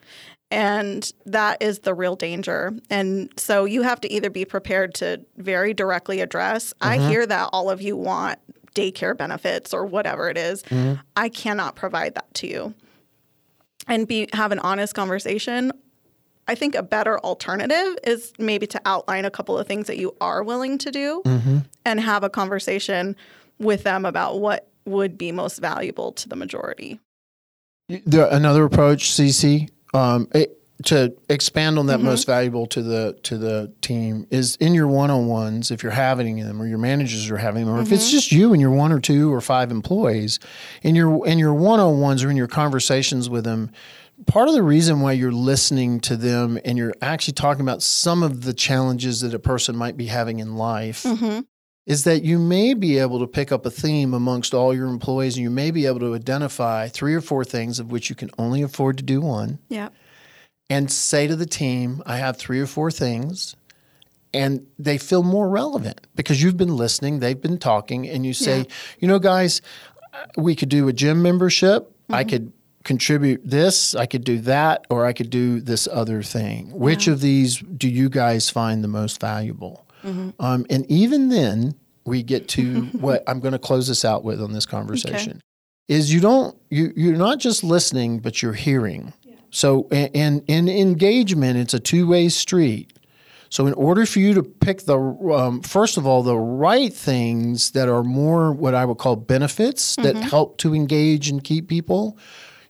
And 0.51 1.11
that 1.25 1.61
is 1.61 1.79
the 1.79 1.93
real 1.93 2.15
danger. 2.15 2.73
And 2.89 3.29
so 3.35 3.65
you 3.65 3.81
have 3.81 3.99
to 4.01 4.11
either 4.11 4.29
be 4.29 4.45
prepared 4.45 4.93
to 4.95 5.19
very 5.37 5.73
directly 5.73 6.21
address 6.21 6.73
I 6.79 6.97
hear 6.97 7.25
that 7.25 7.49
all 7.51 7.69
of 7.69 7.81
you 7.81 7.97
want 7.97 8.39
daycare 8.75 9.17
benefits 9.17 9.73
or 9.73 9.85
whatever 9.85 10.29
it 10.29 10.37
is. 10.37 10.63
I 11.15 11.29
cannot 11.29 11.75
provide 11.75 12.15
that 12.15 12.33
to 12.35 12.47
you. 12.47 12.73
And 13.87 14.07
be 14.07 14.27
have 14.33 14.51
an 14.51 14.59
honest 14.59 14.95
conversation. 14.95 15.71
I 16.47 16.55
think 16.55 16.75
a 16.75 16.83
better 16.83 17.19
alternative 17.19 17.97
is 18.03 18.31
maybe 18.37 18.67
to 18.67 18.81
outline 18.85 19.25
a 19.25 19.31
couple 19.31 19.57
of 19.57 19.67
things 19.67 19.87
that 19.87 19.97
you 19.97 20.15
are 20.21 20.43
willing 20.43 20.77
to 20.79 20.91
do 20.91 21.21
and 21.85 21.99
have 21.99 22.23
a 22.23 22.29
conversation 22.29 23.15
with 23.57 23.83
them 23.83 24.05
about 24.05 24.39
what 24.39 24.69
would 24.85 25.17
be 25.17 25.31
most 25.31 25.59
valuable 25.59 26.11
to 26.11 26.29
the 26.29 26.35
majority. 26.35 26.99
There, 27.89 28.27
another 28.27 28.63
approach, 28.63 29.11
CeCe, 29.11 29.69
um, 29.93 30.27
it, 30.33 30.59
to 30.83 31.15
expand 31.29 31.79
on 31.79 31.85
that 31.87 31.97
Mm-hmm. 31.99 32.05
most 32.07 32.25
valuable 32.27 32.65
to 32.67 32.81
the 32.83 33.17
to 33.23 33.37
the 33.37 33.73
team 33.81 34.27
is 34.29 34.57
in 34.57 34.73
your 34.73 34.87
one 34.87 35.09
on 35.09 35.27
ones. 35.27 35.71
If 35.71 35.83
you're 35.83 35.91
having 35.93 36.37
them, 36.39 36.61
or 36.61 36.67
your 36.67 36.77
managers 36.77 37.31
are 37.31 37.37
having 37.37 37.65
them, 37.65 37.73
or 37.75 37.79
if 37.79 37.85
Mm-hmm. 37.85 37.93
it's 37.95 38.11
just 38.11 38.31
you 38.31 38.51
and 38.51 38.61
your 38.61 38.71
one 38.71 38.91
or 38.91 38.99
two 38.99 39.33
or 39.33 39.39
five 39.41 39.71
employees, 39.71 40.39
in 40.83 40.95
your 40.95 41.25
in 41.25 41.39
your 41.39 41.53
one 41.53 41.79
on 41.79 41.99
ones 42.01 42.23
or 42.23 42.29
in 42.29 42.37
your 42.37 42.47
conversations 42.47 43.29
with 43.29 43.45
them. 43.45 43.71
Part 44.27 44.47
of 44.47 44.53
the 44.53 44.63
reason 44.63 45.01
why 45.01 45.11
you're 45.11 45.31
listening 45.33 45.99
to 46.01 46.15
them 46.15 46.57
and 46.63 46.77
you're 46.77 46.93
actually 47.01 47.33
talking 47.33 47.61
about 47.61 47.83
some 47.83 48.23
of 48.23 48.43
the 48.43 48.53
challenges 48.53 49.19
that 49.21 49.33
a 49.33 49.39
person 49.39 49.75
might 49.75 49.97
be 49.97 50.05
having 50.05 50.39
in 50.39 50.55
life 50.55 51.03
Mm-hmm. 51.03 51.41
is 51.85 52.05
that 52.05 52.23
you 52.23 52.39
may 52.39 52.73
be 52.73 52.97
able 52.97 53.19
to 53.19 53.27
pick 53.27 53.51
up 53.51 53.65
a 53.65 53.69
theme 53.69 54.13
amongst 54.13 54.53
all 54.53 54.73
your 54.73 54.87
employees 54.87 55.35
and 55.35 55.43
you 55.43 55.49
may 55.49 55.69
be 55.69 55.85
able 55.85 55.99
to 55.99 56.15
identify 56.15 56.87
three 56.87 57.13
or 57.13 57.19
four 57.19 57.43
things 57.43 57.77
of 57.77 57.91
which 57.91 58.09
you 58.09 58.15
can 58.15 58.29
only 58.37 58.61
afford 58.61 58.97
to 58.97 59.03
do 59.03 59.19
one 59.21 59.59
Yeah. 59.67 59.89
And 60.69 60.91
say 60.91 61.27
to 61.27 61.35
the 61.35 61.45
team, 61.45 62.01
I 62.05 62.17
have 62.17 62.37
three 62.37 62.59
or 62.59 62.67
four 62.67 62.91
things. 62.91 63.55
And 64.33 64.67
they 64.77 64.97
feel 64.97 65.23
more 65.23 65.47
relevant 65.47 66.07
because 66.13 66.43
you've 66.43 66.57
been 66.57 66.75
listening, 66.75 67.19
they've 67.19 67.39
been 67.39 67.57
talking, 67.57 68.05
and 68.09 68.25
you 68.25 68.33
say, 68.33 68.59
Yeah. 68.59 68.63
you 68.99 69.07
know, 69.07 69.17
guys, 69.19 69.61
we 70.35 70.55
could 70.55 70.67
do 70.67 70.89
a 70.89 70.93
gym 70.93 71.21
membership. 71.21 71.89
I 72.09 72.25
could 72.25 72.51
contribute 72.83 73.41
this, 73.45 73.95
I 73.95 74.05
could 74.05 74.23
do 74.25 74.39
that, 74.39 74.85
or 74.89 75.05
I 75.05 75.13
could 75.13 75.29
do 75.29 75.61
this 75.61 75.87
other 75.91 76.21
thing. 76.21 76.69
Which 76.77 77.07
of 77.07 77.21
these 77.21 77.59
do 77.59 77.87
you 77.89 78.09
guys 78.09 78.49
find 78.49 78.83
the 78.83 78.87
most 78.89 79.19
valuable? 79.21 79.87
Um, 80.39 80.65
and 80.69 80.85
even 80.91 81.29
then, 81.29 81.73
we 82.05 82.21
get 82.21 82.47
to 82.49 82.81
what 82.99 83.23
I'm 83.27 83.39
going 83.39 83.53
to 83.53 83.59
close 83.59 83.87
this 83.87 84.03
out 84.05 84.23
with 84.25 84.39
on 84.41 84.51
this 84.53 84.65
conversation 84.65 85.41
is 85.87 86.13
you 86.13 86.19
don't 86.19 86.55
you 86.69 86.91
you're 86.95 87.15
not 87.17 87.39
just 87.39 87.63
listening, 87.63 88.19
but 88.19 88.41
you're 88.43 88.53
hearing. 88.53 89.13
So 89.55 89.87
and 89.89 90.43
in 90.47 90.67
engagement, 90.67 91.57
it's 91.57 91.73
a 91.73 91.79
two 91.79 92.07
way 92.07 92.27
street. 92.27 92.91
So 93.49 93.67
in 93.67 93.73
order 93.75 94.05
for 94.05 94.19
you 94.19 94.33
to 94.33 94.43
pick 94.43 94.81
the 94.81 94.99
um, 94.99 95.61
first 95.61 95.95
of 95.95 96.05
all 96.05 96.23
the 96.23 96.37
right 96.37 96.91
things 96.91 97.71
that 97.71 97.87
are 97.87 98.03
more 98.03 98.51
what 98.51 98.75
I 98.75 98.83
would 98.83 98.97
call 98.97 99.15
benefits 99.15 99.95
that 99.95 100.17
help 100.17 100.57
to 100.57 100.75
engage 100.75 101.29
and 101.29 101.41
keep 101.41 101.69
people, 101.69 102.17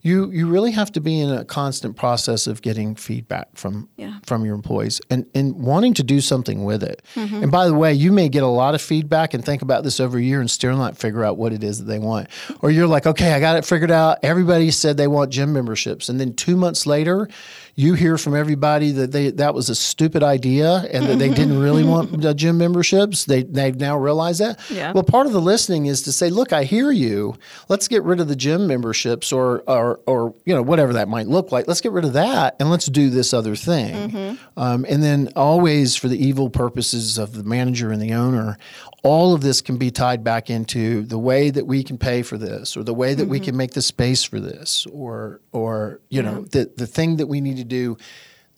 you 0.06 0.30
you 0.30 0.48
really 0.48 0.72
have 0.72 0.92
to 0.92 1.02
be 1.02 1.20
in 1.20 1.32
a 1.32 1.44
constant 1.44 1.96
process 1.96 2.46
of 2.46 2.62
getting 2.62 2.96
feedback 2.96 3.48
from 3.56 3.90
Yeah. 3.98 4.20
from 4.24 4.46
your 4.46 4.54
employees 4.54 5.02
and 5.10 5.26
and 5.34 5.56
wanting 5.56 5.96
to 5.96 6.04
do 6.04 6.22
something 6.22 6.64
with 6.64 6.84
it. 6.84 7.02
Mm-hmm. 7.16 7.44
And 7.44 7.52
by 7.52 7.66
the 7.66 7.74
way, 7.74 7.92
you 7.94 8.12
may 8.12 8.30
get 8.30 8.44
a 8.44 8.48
lot 8.48 8.76
of 8.76 8.82
feedback 8.82 9.34
and 9.34 9.44
think 9.44 9.64
about 9.64 9.84
this 9.84 10.00
over 10.00 10.18
a 10.20 10.22
year 10.22 10.40
and 10.42 10.50
still 10.52 10.78
not 10.78 10.96
figure 10.96 11.24
out 11.26 11.38
what 11.38 11.54
it 11.54 11.64
is 11.64 11.80
that 11.80 11.86
they 11.86 11.98
want. 12.00 12.28
Or 12.62 12.70
you're 12.70 12.86
like, 12.88 13.08
okay, 13.08 13.34
I 13.34 13.40
got 13.40 13.58
it 13.58 13.66
figured 13.66 13.90
out. 13.92 14.20
Everybody 14.22 14.70
said 14.70 14.96
they 14.98 15.08
want 15.08 15.32
gym 15.32 15.52
memberships, 15.54 16.08
and 16.08 16.20
then 16.20 16.36
two 16.36 16.56
months 16.56 16.86
later, 16.86 17.28
you 17.78 17.94
hear 17.94 18.18
from 18.18 18.36
everybody 18.36 18.92
that 18.92 19.12
they 19.12 19.32
that 19.32 19.54
was 19.54 19.70
a 19.70 19.76
stupid 19.76 20.24
idea 20.24 20.88
and 20.92 21.06
that 21.08 21.20
they 21.20 21.30
didn't 21.30 21.60
really 21.60 21.84
want 21.94 22.22
gym 22.38 22.58
memberships. 22.58 23.26
They 23.26 23.44
they've 23.44 23.76
now 23.76 23.98
realized 23.98 24.40
that. 24.40 24.60
Yeah. 24.70 24.94
Well, 24.94 25.04
part 25.04 25.28
of 25.28 25.34
the 25.34 25.42
listening 25.42 25.88
is 25.88 26.02
to 26.04 26.14
say, 26.14 26.30
look, 26.30 26.54
I 26.54 26.64
hear 26.64 26.90
you. 26.92 27.36
Let's 27.68 27.88
get 27.90 28.04
rid 28.04 28.22
of 28.22 28.30
the 28.30 28.36
gym 28.36 28.68
memberships 28.68 29.34
or 29.34 29.64
or 29.68 30.00
or 30.06 30.34
you 30.46 30.56
know 30.56 30.62
whatever 30.62 30.94
that 30.94 31.10
might 31.10 31.28
look 31.28 31.52
like. 31.52 31.68
Let's 31.68 31.82
get 31.82 31.92
rid 31.92 32.06
of 32.06 32.14
that 32.14 32.56
and 32.60 32.70
let's 32.72 32.86
do 32.86 33.10
this 33.10 33.34
other 33.34 33.56
thing. 33.56 34.38
Um, 34.56 34.86
and 34.88 35.04
then 35.04 35.30
always 35.36 35.96
for 35.98 36.08
the 36.08 36.18
evil 36.18 36.50
purposes 36.50 37.18
of 37.18 37.34
the 37.34 37.44
manager 37.44 37.92
and 37.92 38.02
the 38.02 38.14
owner, 38.14 38.58
all 39.04 39.34
of 39.36 39.42
this 39.42 39.62
can 39.62 39.78
be 39.78 39.92
tied 39.92 40.24
back 40.24 40.50
into 40.50 41.04
the 41.04 41.20
way 41.20 41.52
that 41.52 41.68
we 41.68 41.84
can 41.84 41.98
pay 41.98 42.24
for 42.24 42.38
this 42.38 42.76
or 42.76 42.84
the 42.84 42.94
way 42.94 43.14
that 43.14 43.28
we 43.28 43.40
can 43.40 43.56
make 43.56 43.72
the 43.72 43.82
space 43.82 44.24
for 44.24 44.40
this 44.40 44.88
or 44.92 45.42
or 45.52 46.00
you 46.10 46.24
know 46.24 46.42
the 46.46 46.72
the 46.78 46.88
thing 46.88 47.18
that 47.18 47.28
we 47.28 47.42
need 47.42 47.58
to 47.58 47.65
do. 47.66 47.98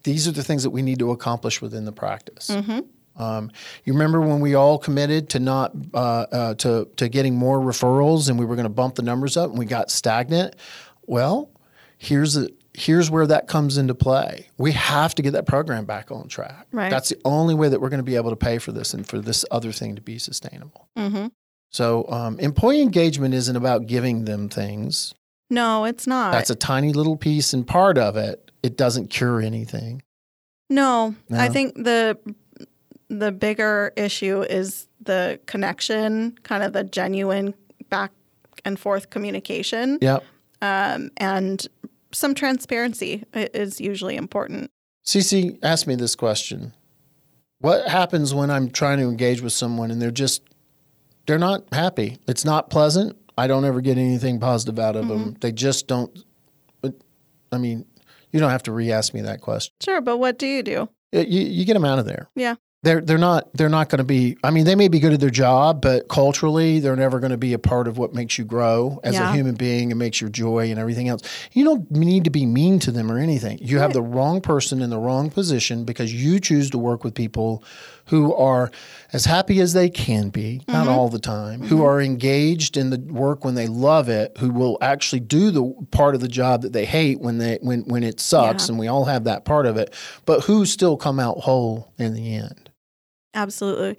These 0.04 0.28
are 0.28 0.32
the 0.32 0.44
things 0.44 0.64
that 0.64 0.70
we 0.70 0.82
need 0.82 1.00
to 1.00 1.12
accomplish 1.12 1.62
within 1.62 1.86
the 1.86 1.92
practice. 1.92 2.50
Um, 3.18 3.52
you 3.84 3.94
remember 3.94 4.22
when 4.22 4.40
we 4.40 4.54
all 4.54 4.78
committed 4.78 5.30
to 5.30 5.40
not 5.40 5.74
uh, 5.94 6.26
uh, 6.32 6.54
to 6.56 6.88
to 6.98 7.10
getting 7.10 7.36
more 7.36 7.60
referrals, 7.60 8.30
and 8.30 8.38
we 8.38 8.46
were 8.46 8.56
going 8.56 8.66
to 8.66 8.70
bump 8.70 8.96
the 8.96 9.02
numbers 9.02 9.38
up, 9.38 9.50
and 9.50 9.60
we 9.60 9.66
got 9.66 9.90
stagnant. 9.90 10.56
Well, 11.08 11.50
here's 11.98 12.36
the 12.36 12.54
here's 12.78 13.10
where 13.10 13.26
that 13.26 13.48
comes 13.48 13.78
into 13.78 13.96
play. 13.96 14.48
We 14.58 14.72
have 14.74 15.16
to 15.16 15.24
get 15.24 15.32
that 15.32 15.48
program 15.48 15.86
back 15.86 16.12
on 16.12 16.28
track. 16.28 16.68
Right. 16.72 16.92
That's 16.92 17.10
the 17.10 17.20
only 17.26 17.56
way 17.56 17.70
that 17.70 17.82
we're 17.82 17.90
going 17.90 18.00
to 18.00 18.04
be 18.04 18.16
able 18.16 18.30
to 18.30 18.36
pay 18.36 18.60
for 18.60 18.72
this 18.72 18.94
and 18.94 19.06
for 19.06 19.20
this 19.20 19.44
other 19.50 19.72
thing 19.72 19.96
to 19.96 20.02
be 20.02 20.20
sustainable. 20.20 20.88
Mm-hmm. 20.96 21.28
So, 21.70 22.06
um, 22.10 22.40
employee 22.40 22.82
engagement 22.82 23.34
isn't 23.34 23.56
about 23.56 23.88
giving 23.88 24.26
them 24.26 24.48
things. 24.48 25.14
No, 25.50 25.86
it's 25.86 26.06
not. 26.06 26.32
That's 26.32 26.50
a 26.50 26.56
tiny 26.56 26.94
little 26.94 27.18
piece 27.18 27.52
and 27.52 27.66
part 27.66 27.98
of 27.98 28.16
it. 28.16 28.47
It 28.68 28.76
doesn't 28.76 29.08
cure 29.08 29.40
anything. 29.40 30.02
No, 30.70 31.16
I 31.32 31.48
think 31.48 31.76
the 31.76 32.18
the 33.08 33.32
bigger 33.32 33.94
issue 33.96 34.42
is 34.42 34.90
the 35.02 35.40
connection, 35.46 36.38
kind 36.44 36.64
of 36.64 36.74
the 36.74 36.84
genuine 36.84 37.54
back 37.90 38.12
and 38.66 38.78
forth 38.78 39.10
communication, 39.10 40.00
Yep. 40.02 40.22
um, 40.62 41.10
and 41.16 41.66
some 42.12 42.36
transparency 42.36 43.24
is 43.34 43.80
usually 43.80 44.18
important. 44.18 44.70
CeCe, 45.06 45.58
asked 45.64 45.88
me 45.88 45.96
this 45.96 46.16
question. 46.16 46.74
What 47.60 47.88
happens 47.88 48.34
when 48.34 48.52
I'm 48.52 48.70
trying 48.70 48.98
to 48.98 49.06
engage 49.06 49.40
with 49.40 49.54
someone 49.54 49.92
and 49.92 50.02
they're 50.02 50.12
just 50.12 50.42
they're 51.26 51.40
not 51.40 51.64
happy? 51.72 52.18
It's 52.28 52.44
not 52.44 52.70
pleasant. 52.70 53.16
I 53.38 53.48
don't 53.48 53.64
ever 53.64 53.80
get 53.80 53.98
anything 53.98 54.42
positive 54.42 54.78
out 54.78 54.98
of 54.98 55.08
them. 55.08 55.38
They 55.40 55.54
just 55.54 55.88
don't 55.88 56.12
but, 56.82 56.94
I 57.54 57.58
mean, 57.58 57.86
you 58.32 58.40
don't 58.40 58.52
have 58.52 58.64
to 58.64 58.72
re-ask 58.72 59.14
me 59.14 59.22
that 59.22 59.42
question. 59.42 59.74
Sure, 59.82 60.02
but 60.02 60.18
what 60.18 60.38
do 60.38 60.48
you 60.48 60.64
do? 60.64 60.90
You, 61.12 61.22
you 61.22 61.66
get 61.66 61.74
them 61.74 61.86
out 61.86 62.00
of 62.00 62.06
there. 62.06 62.30
Yeah. 62.36 62.56
They're 62.84 63.02
they're 63.02 63.18
not 63.18 63.52
they're 63.54 63.70
not 63.70 63.90
going 63.90 63.98
to 63.98 64.04
be. 64.04 64.38
I 64.44 64.52
mean, 64.52 64.66
they 64.66 64.76
may 64.76 64.88
be 64.88 65.00
good 65.00 65.12
at 65.12 65.20
their 65.20 65.32
job, 65.32 65.82
but 65.82 66.08
culturally, 66.10 66.80
they're 66.80 66.96
never 66.96 67.20
going 67.20 67.32
to 67.32 67.38
be 67.38 67.54
a 67.54 67.60
part 67.60 67.88
of 67.88 67.98
what 67.98 68.14
makes 68.14 68.38
you 68.38 68.46
grow 68.46 69.00
as 69.04 69.18
a 69.18 69.32
human 69.34 69.56
being 69.56 69.92
and 69.92 69.98
makes 69.98 70.22
your 70.22 70.30
joy 70.30 70.70
and 70.70 70.80
everything 70.80 71.10
else. 71.10 71.24
You 71.54 71.66
don't 71.66 71.90
need 71.90 72.24
to 72.26 72.30
be 72.30 72.46
mean 72.46 72.78
to 72.80 72.92
them 72.92 73.12
or 73.12 73.18
anything. 73.18 73.58
You 73.62 73.80
have 73.80 73.94
the 73.94 74.04
wrong 74.04 74.42
person 74.42 74.84
in 74.84 74.92
the 74.92 75.00
wrong 75.00 75.32
position 75.32 75.86
because 75.86 76.14
you 76.14 76.40
choose 76.40 76.70
to 76.70 76.78
work 76.78 77.04
with 77.04 77.16
people 77.16 77.64
who 78.08 78.34
are 78.34 78.72
as 79.14 79.26
happy 79.26 79.60
as 79.62 79.74
they 79.74 79.90
can 79.90 80.30
be, 80.30 80.62
not 80.68 80.88
mm-hmm. 80.88 80.90
all 80.90 81.10
the 81.10 81.20
time, 81.20 81.62
who 81.62 81.78
mm-hmm. 81.78 81.86
are 81.86 82.02
engaged 82.02 82.76
in 82.76 82.90
the 82.90 83.00
work 83.00 83.46
when 83.46 83.56
they 83.56 83.68
love 83.68 84.10
it, 84.10 84.38
who 84.40 84.50
will 84.52 84.78
actually 84.82 85.20
do 85.20 85.52
the 85.52 85.74
part 85.92 86.16
of 86.16 86.22
the 86.22 86.28
job 86.28 86.62
that 86.62 86.74
they 86.74 86.86
hate 86.86 87.20
when 87.20 87.38
they 87.38 87.58
when 87.62 87.82
when 87.82 88.04
it 88.04 88.20
sucks, 88.20 88.68
Yeah. 88.68 88.74
and 88.74 88.80
we 88.80 88.88
all 88.88 89.06
have 89.06 89.24
that 89.26 89.46
part 89.46 89.66
of 89.66 89.78
it, 89.78 89.94
but 90.26 90.46
who 90.46 90.66
still 90.66 90.98
come 90.98 91.20
out 91.20 91.40
whole 91.40 91.92
in 91.98 92.14
the 92.14 92.36
end. 92.36 92.67
Absolutely. 93.38 93.98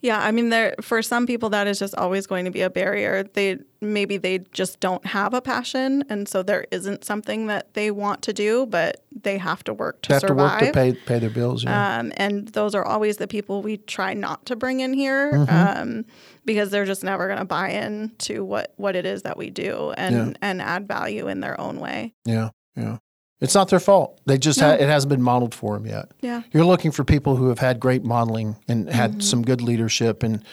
Yeah, 0.00 0.18
I 0.20 0.30
mean 0.32 0.48
there 0.50 0.74
for 0.80 1.00
some 1.02 1.26
people 1.26 1.48
that 1.50 1.66
is 1.66 1.78
just 1.78 1.94
always 1.94 2.26
going 2.26 2.44
to 2.44 2.50
be 2.50 2.62
a 2.62 2.70
barrier. 2.70 3.22
They 3.22 3.58
maybe 3.80 4.16
they 4.18 4.40
just 4.52 4.80
don't 4.80 5.04
have 5.06 5.32
a 5.32 5.40
passion 5.40 6.04
and 6.10 6.28
so 6.28 6.42
there 6.42 6.66
isn't 6.70 7.04
something 7.04 7.46
that 7.46 7.72
they 7.74 7.90
want 7.90 8.20
to 8.22 8.32
do, 8.32 8.66
but 8.66 9.04
they 9.12 9.38
have 9.38 9.62
to 9.64 9.72
work 9.72 10.02
to 10.02 10.08
They 10.08 10.14
have 10.14 10.22
to 10.22 10.28
survive. 10.28 10.60
work 10.60 10.68
to 10.68 10.72
pay 10.72 10.92
pay 10.92 11.18
their 11.20 11.30
bills. 11.30 11.62
Yeah. 11.64 11.98
Um, 12.00 12.12
and 12.16 12.48
those 12.48 12.74
are 12.74 12.84
always 12.84 13.16
the 13.18 13.28
people 13.28 13.62
we 13.62 13.76
try 13.78 14.12
not 14.12 14.44
to 14.46 14.56
bring 14.56 14.80
in 14.80 14.92
here 14.92 15.32
Mm-hmm. 15.32 15.80
um, 15.80 16.04
because 16.44 16.70
they're 16.70 16.84
just 16.86 17.04
never 17.04 17.26
going 17.26 17.38
to 17.38 17.44
buy 17.44 17.68
in 17.70 18.10
to 18.18 18.44
what, 18.44 18.72
what 18.76 18.96
it 18.96 19.06
is 19.06 19.22
that 19.22 19.36
we 19.36 19.50
do 19.50 19.92
and, 19.96 20.14
Yeah. 20.14 20.32
and 20.42 20.60
add 20.60 20.88
value 20.88 21.28
in 21.28 21.40
their 21.40 21.60
own 21.60 21.78
way. 21.78 22.14
yeah, 22.24 22.50
yeah. 22.76 22.98
It's 23.40 23.54
not 23.54 23.68
their 23.68 23.80
fault. 23.80 24.20
They 24.26 24.36
just 24.38 24.60
ha- 24.60 24.72
it 24.72 24.88
hasn't 24.88 25.08
been 25.08 25.22
modeled 25.22 25.54
for 25.54 25.74
them 25.78 25.86
yet. 25.86 26.10
Yeah. 26.20 26.42
You're 26.52 26.64
looking 26.66 26.90
for 26.92 27.04
people 27.04 27.36
who 27.36 27.48
have 27.48 27.58
had 27.58 27.80
great 27.80 28.04
modeling 28.04 28.56
and 28.68 28.88
had 28.90 29.12
Mm-hmm. 29.12 29.20
some 29.20 29.42
good 29.42 29.62
leadership 29.62 30.22
and 30.22 30.44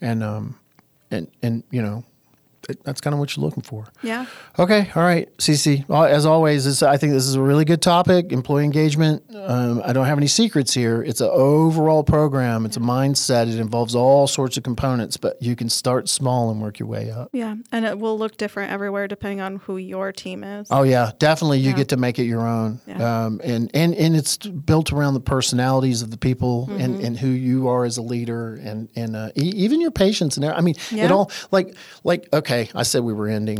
and 0.00 0.22
um 0.22 0.56
and 1.10 1.28
and 1.42 1.64
you 1.70 1.82
know 1.82 2.04
that's 2.84 3.00
kind 3.00 3.14
of 3.14 3.20
what 3.20 3.36
you're 3.36 3.44
looking 3.44 3.62
for. 3.62 3.86
Yeah. 4.02 4.26
Okay, 4.58 4.90
all 4.94 5.02
right, 5.02 5.34
CeCe. 5.38 5.88
Well, 5.88 6.04
as 6.04 6.26
always, 6.26 6.64
this, 6.64 6.82
I 6.82 6.96
think 6.96 7.12
this 7.12 7.26
is 7.26 7.34
a 7.34 7.40
really 7.42 7.64
good 7.64 7.80
topic. 7.82 8.32
Employee 8.32 8.64
engagement. 8.64 9.22
Um, 9.34 9.80
I 9.84 9.92
don't 9.92 10.06
have 10.06 10.18
any 10.18 10.26
secrets 10.26 10.74
here. 10.74 11.02
It's 11.02 11.20
an 11.20 11.30
overall 11.32 12.04
program. 12.04 12.66
It's 12.66 12.76
a 12.76 12.80
mindset. 12.80 13.48
It 13.48 13.58
involves 13.58 13.94
all 13.94 14.26
sorts 14.26 14.56
of 14.56 14.62
components, 14.62 15.16
but 15.16 15.40
you 15.42 15.56
can 15.56 15.68
start 15.68 16.08
small 16.08 16.50
and 16.50 16.60
work 16.60 16.78
your 16.78 16.88
way 16.88 17.10
up. 17.10 17.30
Yeah. 17.32 17.54
And 17.72 17.84
it 17.84 17.98
will 17.98 18.18
look 18.18 18.36
different 18.36 18.72
everywhere 18.72 19.08
depending 19.08 19.40
on 19.40 19.56
who 19.56 19.76
your 19.76 20.12
team 20.12 20.44
is. 20.44 20.68
Oh 20.70 20.82
yeah, 20.82 21.12
definitely. 21.18 21.60
You 21.60 21.70
Yeah. 21.70 21.76
get 21.76 21.88
to 21.88 21.96
make 21.96 22.18
it 22.18 22.24
your 22.24 22.46
own, 22.46 22.80
Yeah. 22.86 23.24
um, 23.26 23.40
and 23.44 23.70
and 23.74 23.94
and 23.94 24.16
it's 24.16 24.36
built 24.36 24.92
around 24.92 25.14
the 25.14 25.20
personalities 25.20 26.02
of 26.02 26.10
the 26.10 26.16
people 26.18 26.66
Mm-hmm. 26.68 26.80
and, 26.80 27.00
and 27.00 27.18
who 27.18 27.28
you 27.28 27.68
are 27.68 27.84
as 27.84 27.96
a 27.98 28.02
leader, 28.02 28.54
and 28.62 28.88
and 28.96 29.14
uh, 29.16 29.30
e- 29.36 29.52
even 29.56 29.80
your 29.80 29.90
patients. 29.90 30.36
And 30.36 30.44
there. 30.44 30.54
I 30.54 30.60
mean, 30.60 30.74
yeah. 30.90 31.04
it 31.06 31.10
all 31.12 31.30
like 31.50 31.74
like 32.04 32.28
okay. 32.32 32.57
I 32.74 32.82
said 32.82 33.02
we 33.02 33.12
were 33.12 33.28
ending, 33.28 33.58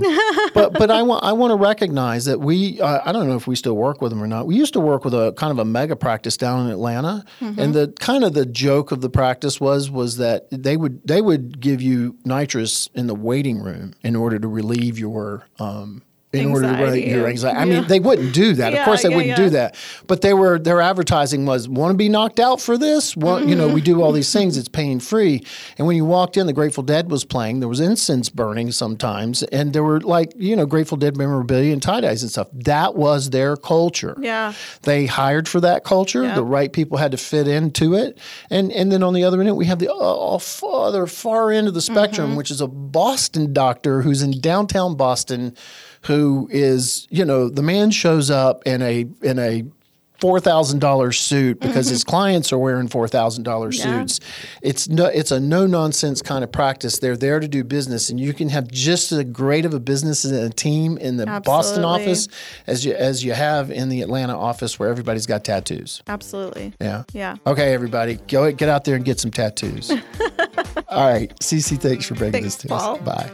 but 0.55 0.73
but 0.73 0.91
I 0.91 1.03
want 1.03 1.25
I 1.25 1.33
want 1.33 1.51
to 1.53 1.57
recognize 1.57 2.25
that 2.27 2.41
we. 2.41 2.81
Uh, 2.81 3.01
I 3.05 3.13
don't 3.13 3.29
know 3.29 3.37
if 3.37 3.47
we 3.47 3.57
still 3.57 3.77
work 3.77 4.01
with 4.03 4.11
them 4.11 4.23
or 4.23 4.27
not. 4.27 4.47
We 4.47 4.57
used 4.57 4.73
to 4.75 4.81
work 4.81 5.05
with 5.05 5.15
a 5.15 5.33
kind 5.37 5.51
of 5.51 5.59
a 5.59 5.65
mega 5.65 5.97
practice 5.97 6.37
down 6.37 6.67
in 6.67 6.73
Atlanta, 6.73 7.25
Mm-hmm. 7.41 7.61
and 7.61 7.75
the 7.75 7.89
kind 8.01 8.25
of 8.25 8.35
the 8.35 8.47
joke 8.47 8.93
of 8.93 9.01
the 9.01 9.11
practice 9.11 9.61
was 9.61 9.91
was 9.91 10.17
that 10.19 10.47
they 10.51 10.77
would 10.77 11.01
they 11.07 11.21
would 11.21 11.61
give 11.61 11.81
you 11.83 12.17
nitrous 12.25 12.89
in 12.95 13.07
the 13.07 13.15
waiting 13.15 13.59
room 13.61 13.95
in 14.03 14.17
order 14.17 14.39
to 14.39 14.49
relieve 14.49 14.99
your 14.99 15.47
um, 15.59 16.03
in 16.33 16.51
order 16.51 16.63
to 16.63 16.69
Anxiety 16.69 16.85
relieve 16.85 17.09
your 17.17 17.27
anxiety. 17.27 17.57
I 17.57 17.65
yeah. 17.65 17.81
mean, 17.81 17.89
they 17.89 18.01
wouldn't 18.01 18.35
do 18.35 18.53
that. 18.55 18.73
Yeah, 18.73 18.81
of 18.81 18.85
course, 18.85 19.03
they 19.03 19.09
yeah, 19.09 19.17
wouldn't 19.17 19.37
do 19.37 19.51
that. 19.51 19.77
But 20.07 20.21
they 20.21 20.35
were 20.35 20.59
their 20.59 20.81
advertising 20.83 21.47
was 21.47 21.69
want 21.69 21.93
to 21.93 21.97
be 21.97 22.11
knocked 22.11 22.39
out 22.39 22.61
for 22.61 22.77
this. 22.77 23.17
Want, 23.17 23.49
You 23.49 23.55
know, 23.55 23.69
we 23.69 23.81
do 23.81 24.03
all 24.03 24.13
these 24.13 24.31
things. 24.31 24.59
It's 24.59 24.69
pain 24.69 25.01
free. 25.01 25.43
And 25.79 25.87
when 25.87 25.97
you 25.97 26.05
walked 26.05 26.37
in, 26.37 26.47
the 26.47 26.53
Grateful 26.53 26.83
Dead 26.83 27.11
was 27.11 27.25
playing. 27.25 27.61
There 27.61 27.69
was 27.69 27.81
incense 27.81 28.29
burning 28.29 28.73
sometimes, 28.73 29.43
and 29.45 29.73
there 29.73 29.83
were 29.83 30.01
like 30.01 30.33
you 30.37 30.55
know 30.55 30.67
Grateful 30.67 30.99
Dead 30.99 31.17
memorabilia 31.17 31.73
and 31.73 31.83
tie 31.83 32.03
dyes 32.03 32.23
and 32.23 32.31
stuff. 32.31 32.49
That 32.53 32.95
was 32.95 33.31
their 33.31 33.57
culture. 33.57 34.15
Yeah. 34.21 34.53
They 34.83 35.07
hired 35.07 35.49
for 35.49 35.61
that 35.61 35.83
culture. 35.85 36.23
The 36.35 36.45
right 36.45 36.73
people 36.73 36.99
had 36.99 37.13
to 37.13 37.17
fit 37.17 37.49
into 37.49 37.95
it. 37.95 38.19
And 38.51 38.71
and 38.73 38.93
then 38.93 39.03
on 39.03 39.15
the 39.15 39.25
other 39.25 39.41
end, 39.41 39.57
we 39.57 39.65
have 39.67 39.79
the 39.79 39.91
uh, 39.91 40.39
farther 40.39 41.07
far 41.07 41.51
end 41.51 41.69
of 41.69 41.75
the 41.75 41.81
spectrum, 41.81 42.29
Mm-hmm. 42.29 42.37
which 42.37 42.51
is 42.51 42.61
a 42.61 42.67
Boston 42.67 43.53
doctor 43.55 44.03
who's 44.03 44.21
in 44.23 44.41
downtown 44.41 44.95
Boston, 44.97 45.57
who 46.03 46.49
is 46.51 47.07
you 47.11 47.25
know 47.25 47.49
the 47.49 47.63
man 47.63 47.91
shows 47.91 48.31
up 48.31 48.63
in 48.67 48.83
a 48.83 49.07
in 49.23 49.39
a. 49.39 49.65
Four 50.21 50.41
thousand 50.41 50.81
dollars 50.81 51.17
suit 51.17 51.61
because 51.61 51.87
his 51.87 52.03
clients 52.13 52.53
are 52.53 52.59
wearing 52.59 52.89
four 52.89 53.07
thousand 53.07 53.45
dollars 53.45 53.81
suits. 53.81 54.19
It's 54.63 54.89
no, 54.89 55.05
it's 55.05 55.31
a 55.31 55.39
no 55.39 55.65
nonsense 55.65 56.23
kind 56.23 56.43
of 56.43 56.51
practice. 56.51 56.99
They're 56.99 57.17
there 57.17 57.39
to 57.39 57.47
do 57.47 57.63
business, 57.63 58.11
and 58.11 58.19
you 58.19 58.33
can 58.35 58.49
have 58.49 58.67
just 58.67 59.13
as 59.13 59.23
great 59.27 59.65
of 59.65 59.75
a 59.75 59.79
business 59.79 60.25
and 60.25 60.35
a 60.35 60.51
team 60.51 60.99
in 60.99 61.19
the 61.19 61.41
Boston 61.45 61.85
office 61.85 62.27
as 62.67 62.85
you 62.85 62.95
as 62.95 63.25
you 63.25 63.33
have 63.33 63.71
in 63.71 63.91
the 63.91 64.03
Atlanta 64.03 64.37
office 64.37 64.77
where 64.77 64.89
everybody's 64.89 65.27
got 65.27 65.45
tattoos. 65.45 66.03
Absolutely. 66.09 66.73
Yeah. 66.81 67.05
Yeah. 67.13 67.37
Okay, 67.47 67.73
everybody, 67.73 68.17
go 68.27 68.51
get 68.51 68.69
out 68.69 68.83
there 68.83 68.97
and 68.97 69.05
get 69.05 69.21
some 69.21 69.31
tattoos. 69.31 69.89
All 70.89 71.13
right, 71.13 71.33
CeCe, 71.39 71.81
thanks 71.81 72.07
for 72.07 72.15
bringing 72.17 72.33
Thanks, 72.33 72.57
this 72.57 72.63
to 72.63 72.67
Paul. 72.67 72.97
us. 72.97 73.03
Bye. 73.03 73.31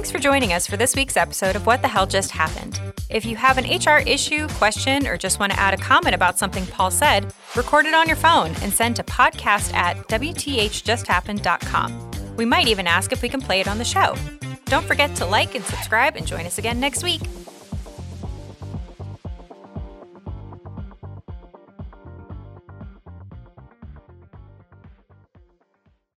Thanks 0.00 0.10
for 0.10 0.18
joining 0.18 0.54
us 0.54 0.66
for 0.66 0.78
this 0.78 0.96
week's 0.96 1.18
episode 1.18 1.56
of 1.56 1.66
What 1.66 1.82
the 1.82 1.88
Hell 1.88 2.06
Just 2.06 2.30
Happened. 2.30 2.80
If 3.10 3.26
you 3.26 3.36
have 3.36 3.58
an 3.58 3.66
HR 3.66 3.98
issue, 4.08 4.48
question, 4.48 5.06
or 5.06 5.18
just 5.18 5.38
want 5.38 5.52
to 5.52 5.60
add 5.60 5.74
a 5.74 5.76
comment 5.76 6.14
about 6.14 6.38
something 6.38 6.64
Paul 6.68 6.90
said, 6.90 7.34
record 7.54 7.84
it 7.84 7.92
on 7.92 8.06
your 8.06 8.16
phone 8.16 8.54
and 8.62 8.72
send 8.72 8.96
to 8.96 9.04
podcast 9.04 9.74
at 9.74 9.98
WTHJustHappened.com. 10.08 12.36
We 12.36 12.46
might 12.46 12.68
even 12.68 12.86
ask 12.86 13.12
if 13.12 13.20
we 13.20 13.28
can 13.28 13.42
play 13.42 13.60
it 13.60 13.68
on 13.68 13.76
the 13.76 13.84
show. 13.84 14.16
Don't 14.64 14.86
forget 14.86 15.14
to 15.16 15.26
like 15.26 15.54
and 15.54 15.62
subscribe 15.66 16.16
and 16.16 16.26
join 16.26 16.46
us 16.46 16.56
again 16.56 16.80
next 16.80 17.04
week. 17.04 17.20